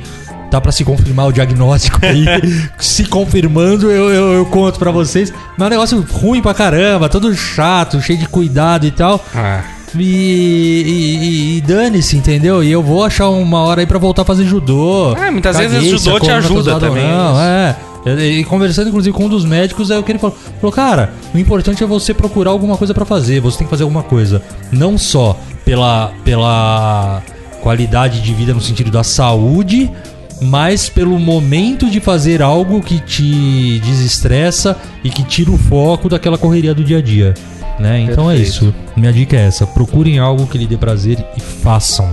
[0.50, 2.24] tá pra se confirmar o diagnóstico aí.
[2.78, 5.32] se confirmando, eu, eu, eu conto pra vocês.
[5.56, 9.22] Mas é um negócio ruim pra caramba, todo chato, cheio de cuidado e tal.
[9.34, 9.62] Ah,
[9.98, 12.62] E, e- e dane-se, entendeu?
[12.62, 15.14] E eu vou achar uma hora aí pra voltar a fazer judô.
[15.16, 17.76] É, muitas Caguei vezes judô te tá ajuda também, Não, é.
[18.06, 20.36] E conversando, inclusive, com um dos médicos, é o que ele falou.
[20.60, 23.40] Falou, cara, o importante é você procurar alguma coisa pra fazer.
[23.40, 24.42] Você tem que fazer alguma coisa.
[24.72, 27.22] Não só pela, pela
[27.60, 29.90] qualidade de vida no sentido da saúde,
[30.40, 36.38] mas pelo momento de fazer algo que te desestressa e que tira o foco daquela
[36.38, 37.34] correria do dia a dia.
[37.78, 38.00] Né?
[38.00, 38.64] Então é Perfeito.
[38.64, 38.74] isso.
[38.96, 39.66] Minha dica é essa.
[39.66, 42.12] Procurem algo que lhe dê prazer e façam.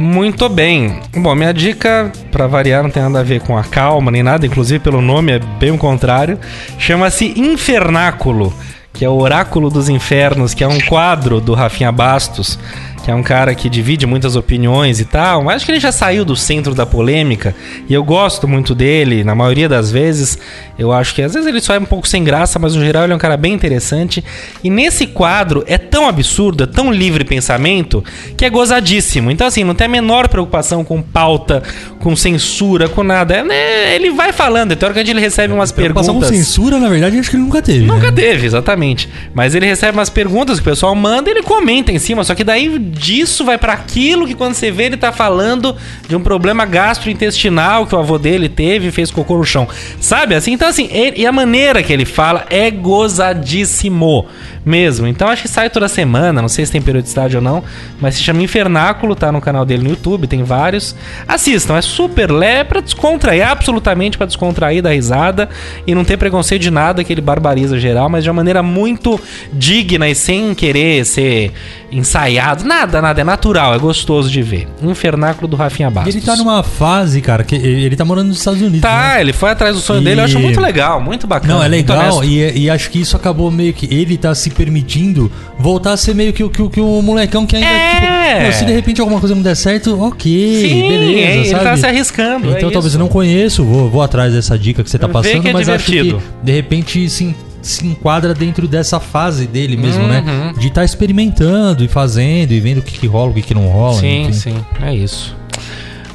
[0.00, 0.98] Muito bem.
[1.14, 4.46] Bom, minha dica, pra variar, não tem nada a ver com a calma nem nada,
[4.46, 6.38] inclusive pelo nome é bem o contrário.
[6.78, 8.50] Chama-se Infernáculo,
[8.94, 12.58] que é o Oráculo dos Infernos, que é um quadro do Rafinha Bastos,
[13.02, 15.92] que é um cara que divide muitas opiniões e tal, mas acho que ele já
[15.92, 17.54] saiu do centro da polêmica
[17.88, 20.38] e eu gosto muito dele, na maioria das vezes.
[20.78, 23.04] Eu acho que às vezes ele só é um pouco sem graça, mas no geral
[23.04, 24.24] ele é um cara bem interessante.
[24.62, 28.02] E nesse quadro é tão absurdo, é tão livre pensamento,
[28.36, 29.30] que é gozadíssimo.
[29.30, 31.62] Então, assim, não tem a menor preocupação com pauta,
[32.00, 33.34] com censura, com nada.
[33.34, 36.46] É, né, ele vai falando, teoricamente ele recebe umas Preocupação com perguntas.
[36.46, 37.84] censura, na verdade, acho que ele nunca teve.
[37.84, 38.12] Nunca né?
[38.12, 39.08] teve, exatamente.
[39.34, 42.24] Mas ele recebe umas perguntas que o pessoal manda e ele comenta em cima.
[42.24, 45.76] Só que daí disso vai pra aquilo que quando você vê ele tá falando
[46.08, 49.68] de um problema gastrointestinal que o avô dele teve e fez cocô no chão.
[50.00, 50.52] Sabe assim?
[50.52, 54.26] Então assim, ele- e a maneira que ele fala é gozadíssimo
[54.64, 55.06] mesmo.
[55.06, 57.64] Então acho que sai toda semana, não sei se tem periodicidade ou não,
[58.00, 60.94] mas se chama Infernáculo, tá no canal dele no YouTube, tem vários.
[61.26, 65.48] Assistam, é super leve é pra descontrair, absolutamente pra descontrair da risada
[65.86, 69.20] e não ter preconceito de nada que ele barbariza geral, mas de uma maneira muito
[69.52, 71.52] digna e sem querer ser
[71.92, 72.64] ensaiado.
[72.64, 74.68] Nada, nada, é natural, é gostoso de ver.
[74.82, 76.14] Infernáculo do Rafinha E Bastos.
[76.16, 78.80] ele tá numa fase, cara, que ele tá morando nos Estados Unidos.
[78.82, 78.88] né?
[78.88, 81.54] Tá, ele foi atrás do sonho dele, eu acho E- muito legal, muito bacana.
[81.54, 83.86] Não, é muito legal e, e acho que isso acabou meio que.
[83.94, 87.56] Ele tá se permitindo voltar a ser meio que, o- que, que o molecão que
[87.56, 87.68] ainda.
[87.68, 88.30] É.
[88.30, 90.30] Tipo, meu, se de repente alguma coisa não der certo, ok,
[90.68, 91.20] Sim, beleza.
[91.20, 91.64] é, ele sabe?
[91.64, 92.48] tá se arriscando.
[92.54, 92.96] é Então talvez isso.
[92.96, 95.68] eu não conheço, vou, vou atrás dessa dica que você tá Vê passando, é mas
[95.68, 96.22] acho que divertido.
[96.42, 100.08] de repente se, se enquadra dentro dessa fase dele mesmo, Uhum.
[100.08, 100.52] né?
[100.58, 103.66] De estar experimentando e fazendo e vendo o que, que rola, o que, que não
[103.68, 103.98] rola.
[104.00, 104.32] Sim, enfim.
[104.32, 105.36] sim, é isso.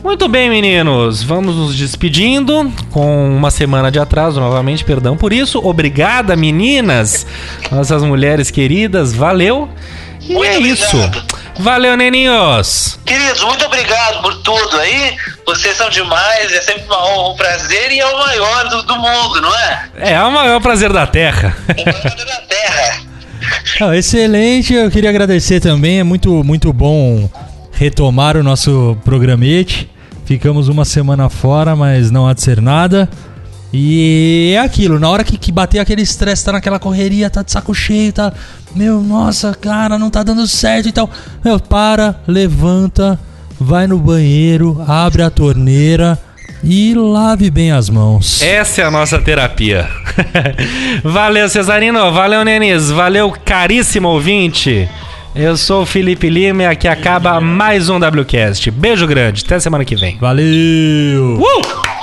[0.05, 1.23] Muito bem, meninos.
[1.23, 5.59] Vamos nos despedindo com uma semana de atraso novamente, perdão por isso.
[5.67, 7.25] Obrigada, meninas,
[7.71, 9.15] nossas mulheres queridas.
[9.15, 9.67] Valeu.
[10.21, 10.95] E Muito é isso.
[10.95, 11.25] obrigado.
[11.57, 12.99] Valeu, neninhos.
[13.03, 15.17] Queridos, muito obrigado por tudo aí.
[15.43, 18.95] Vocês são demais, é sempre uma honra, um prazer e é o maior do, do
[18.97, 19.89] mundo, não é?
[19.97, 21.57] É o maior prazer da Terra.
[21.67, 23.01] O maior da Terra.
[23.81, 25.99] Não, excelente, eu queria agradecer também.
[25.99, 27.27] É muito, muito bom
[27.71, 29.94] retomar o nosso programete.
[30.25, 33.07] Ficamos uma semana fora, mas não há de ser nada.
[33.71, 37.51] E é aquilo, na hora que, que bater aquele estresse, tá naquela correria, tá de
[37.51, 38.33] saco cheio, tá.
[38.75, 41.09] Meu, nossa, cara, não tá dando certo e tal.
[41.43, 43.19] Meu, para, levanta,
[43.59, 46.17] vai no banheiro, abre a torneira
[46.63, 48.41] e lave bem as mãos.
[48.41, 49.87] Essa é a nossa terapia.
[51.03, 52.11] valeu, Cesarino.
[52.11, 52.89] Valeu, Nenis.
[52.89, 54.89] Valeu, caríssimo ouvinte.
[55.35, 58.71] Eu sou o Felipe Lima e aqui acaba mais um WCast.
[58.71, 59.43] Beijo grande.
[59.45, 60.17] Até semana que vem.
[60.17, 61.41] Valeu!
[61.41, 61.94] Uh!